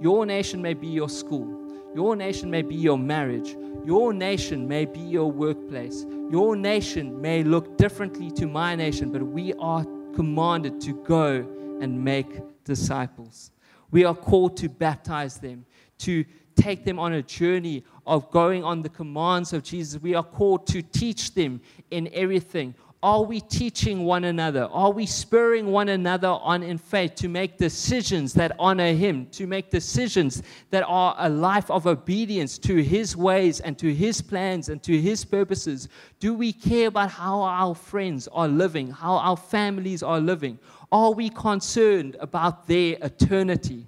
Your 0.00 0.24
nation 0.24 0.62
may 0.62 0.74
be 0.74 0.86
your 0.86 1.08
school, 1.08 1.70
your 1.94 2.16
nation 2.16 2.50
may 2.50 2.62
be 2.62 2.74
your 2.74 2.98
marriage, 2.98 3.56
your 3.84 4.12
nation 4.12 4.66
may 4.66 4.86
be 4.86 5.00
your 5.00 5.30
workplace, 5.30 6.06
your 6.30 6.56
nation 6.56 7.20
may 7.20 7.42
look 7.42 7.76
differently 7.76 8.30
to 8.32 8.46
my 8.46 8.74
nation, 8.74 9.12
but 9.12 9.22
we 9.22 9.52
are 9.54 9.84
commanded 10.14 10.80
to 10.82 10.94
go 11.04 11.46
and 11.80 12.02
make 12.02 12.40
disciples. 12.64 13.50
We 13.90 14.04
are 14.04 14.14
called 14.14 14.56
to 14.58 14.68
baptize 14.68 15.38
them, 15.38 15.66
to 15.98 16.24
take 16.54 16.84
them 16.84 16.98
on 16.98 17.14
a 17.14 17.22
journey 17.22 17.84
of 18.06 18.30
going 18.30 18.64
on 18.64 18.82
the 18.82 18.88
commands 18.88 19.52
of 19.52 19.62
Jesus. 19.62 20.00
We 20.00 20.14
are 20.14 20.22
called 20.22 20.66
to 20.68 20.82
teach 20.82 21.34
them 21.34 21.60
in 21.90 22.08
everything. 22.12 22.74
Are 23.02 23.22
we 23.22 23.40
teaching 23.40 24.04
one 24.04 24.24
another? 24.24 24.68
Are 24.70 24.92
we 24.92 25.06
spurring 25.06 25.68
one 25.68 25.88
another 25.88 26.28
on 26.28 26.62
in 26.62 26.76
faith 26.76 27.14
to 27.16 27.28
make 27.28 27.56
decisions 27.56 28.34
that 28.34 28.52
honor 28.58 28.92
Him, 28.92 29.24
to 29.32 29.46
make 29.46 29.70
decisions 29.70 30.42
that 30.68 30.84
are 30.86 31.14
a 31.18 31.30
life 31.30 31.70
of 31.70 31.86
obedience 31.86 32.58
to 32.58 32.82
His 32.82 33.16
ways 33.16 33.60
and 33.60 33.78
to 33.78 33.94
His 33.94 34.20
plans 34.20 34.68
and 34.68 34.82
to 34.82 35.00
His 35.00 35.24
purposes? 35.24 35.88
Do 36.18 36.34
we 36.34 36.52
care 36.52 36.88
about 36.88 37.10
how 37.10 37.40
our 37.40 37.74
friends 37.74 38.28
are 38.28 38.48
living, 38.48 38.90
how 38.90 39.14
our 39.14 39.36
families 39.36 40.02
are 40.02 40.20
living? 40.20 40.58
Are 40.92 41.12
we 41.12 41.30
concerned 41.30 42.16
about 42.20 42.66
their 42.66 42.98
eternity? 43.00 43.86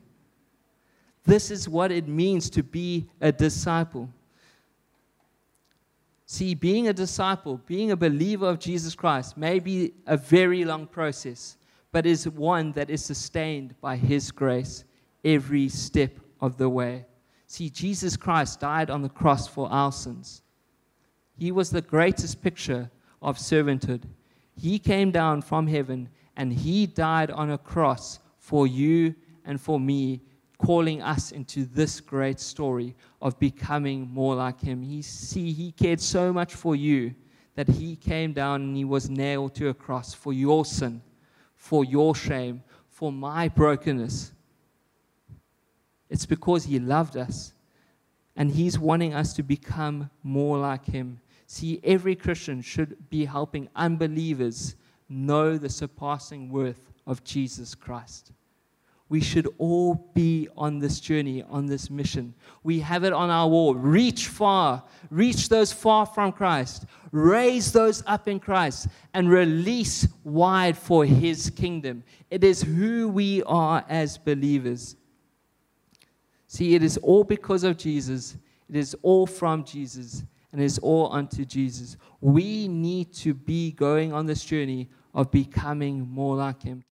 This 1.24 1.50
is 1.50 1.68
what 1.68 1.92
it 1.92 2.08
means 2.08 2.48
to 2.50 2.62
be 2.62 3.10
a 3.20 3.30
disciple. 3.30 4.08
See, 6.32 6.54
being 6.54 6.88
a 6.88 6.94
disciple, 6.94 7.60
being 7.66 7.90
a 7.90 7.96
believer 7.96 8.46
of 8.46 8.58
Jesus 8.58 8.94
Christ 8.94 9.36
may 9.36 9.58
be 9.58 9.92
a 10.06 10.16
very 10.16 10.64
long 10.64 10.86
process, 10.86 11.58
but 11.90 12.06
is 12.06 12.26
one 12.26 12.72
that 12.72 12.88
is 12.88 13.04
sustained 13.04 13.74
by 13.82 13.96
His 13.96 14.30
grace 14.30 14.84
every 15.26 15.68
step 15.68 16.18
of 16.40 16.56
the 16.56 16.70
way. 16.70 17.04
See, 17.48 17.68
Jesus 17.68 18.16
Christ 18.16 18.60
died 18.60 18.88
on 18.88 19.02
the 19.02 19.10
cross 19.10 19.46
for 19.46 19.70
our 19.70 19.92
sins. 19.92 20.40
He 21.36 21.52
was 21.52 21.68
the 21.68 21.82
greatest 21.82 22.40
picture 22.40 22.90
of 23.20 23.36
servanthood. 23.36 24.04
He 24.56 24.78
came 24.78 25.10
down 25.10 25.42
from 25.42 25.66
heaven 25.66 26.08
and 26.34 26.50
He 26.50 26.86
died 26.86 27.30
on 27.30 27.50
a 27.50 27.58
cross 27.58 28.20
for 28.38 28.66
you 28.66 29.14
and 29.44 29.60
for 29.60 29.78
me 29.78 30.22
calling 30.64 31.02
us 31.02 31.32
into 31.32 31.64
this 31.64 32.00
great 32.00 32.38
story 32.38 32.94
of 33.20 33.38
becoming 33.40 34.08
more 34.08 34.36
like 34.36 34.60
him. 34.60 34.80
He 34.80 35.02
see 35.02 35.52
he 35.52 35.72
cared 35.72 36.00
so 36.00 36.32
much 36.32 36.54
for 36.54 36.76
you 36.76 37.14
that 37.56 37.68
he 37.68 37.96
came 37.96 38.32
down 38.32 38.62
and 38.62 38.76
he 38.76 38.84
was 38.84 39.10
nailed 39.10 39.54
to 39.56 39.68
a 39.68 39.74
cross 39.74 40.14
for 40.14 40.32
your 40.32 40.64
sin, 40.64 41.02
for 41.56 41.84
your 41.84 42.14
shame, 42.14 42.62
for 42.88 43.10
my 43.10 43.48
brokenness. 43.48 44.32
It's 46.08 46.26
because 46.26 46.64
he 46.64 46.78
loved 46.78 47.16
us 47.16 47.52
and 48.36 48.50
he's 48.50 48.78
wanting 48.78 49.14
us 49.14 49.32
to 49.34 49.42
become 49.42 50.10
more 50.22 50.58
like 50.58 50.84
him. 50.84 51.20
See, 51.46 51.80
every 51.82 52.14
Christian 52.14 52.62
should 52.62 53.10
be 53.10 53.24
helping 53.24 53.68
unbelievers 53.74 54.76
know 55.08 55.58
the 55.58 55.68
surpassing 55.68 56.50
worth 56.50 56.92
of 57.06 57.24
Jesus 57.24 57.74
Christ 57.74 58.32
we 59.12 59.20
should 59.20 59.46
all 59.58 60.10
be 60.14 60.48
on 60.56 60.78
this 60.78 60.98
journey, 60.98 61.42
on 61.50 61.66
this 61.66 61.90
mission. 61.90 62.32
We 62.62 62.80
have 62.80 63.04
it 63.04 63.12
on 63.12 63.28
our 63.28 63.46
wall. 63.46 63.74
Reach 63.74 64.28
far, 64.28 64.82
reach 65.10 65.50
those 65.50 65.70
far 65.70 66.06
from 66.06 66.32
Christ, 66.32 66.86
raise 67.10 67.72
those 67.72 68.02
up 68.06 68.26
in 68.26 68.40
Christ, 68.40 68.88
and 69.12 69.28
release 69.28 70.08
wide 70.24 70.78
for 70.78 71.04
His 71.04 71.50
kingdom. 71.50 72.04
It 72.30 72.42
is 72.42 72.62
who 72.62 73.06
we 73.06 73.42
are 73.42 73.84
as 73.86 74.16
believers. 74.16 74.96
See, 76.46 76.74
it 76.74 76.82
is 76.82 76.96
all 76.96 77.22
because 77.22 77.64
of 77.64 77.76
Jesus, 77.76 78.38
it 78.70 78.76
is 78.76 78.96
all 79.02 79.26
from 79.26 79.62
Jesus, 79.62 80.24
and 80.52 80.62
it 80.62 80.64
is 80.64 80.78
all 80.78 81.12
unto 81.12 81.44
Jesus. 81.44 81.98
We 82.22 82.66
need 82.66 83.12
to 83.16 83.34
be 83.34 83.72
going 83.72 84.14
on 84.14 84.24
this 84.24 84.42
journey 84.42 84.88
of 85.12 85.30
becoming 85.30 86.08
more 86.08 86.34
like 86.34 86.62
Him. 86.62 86.82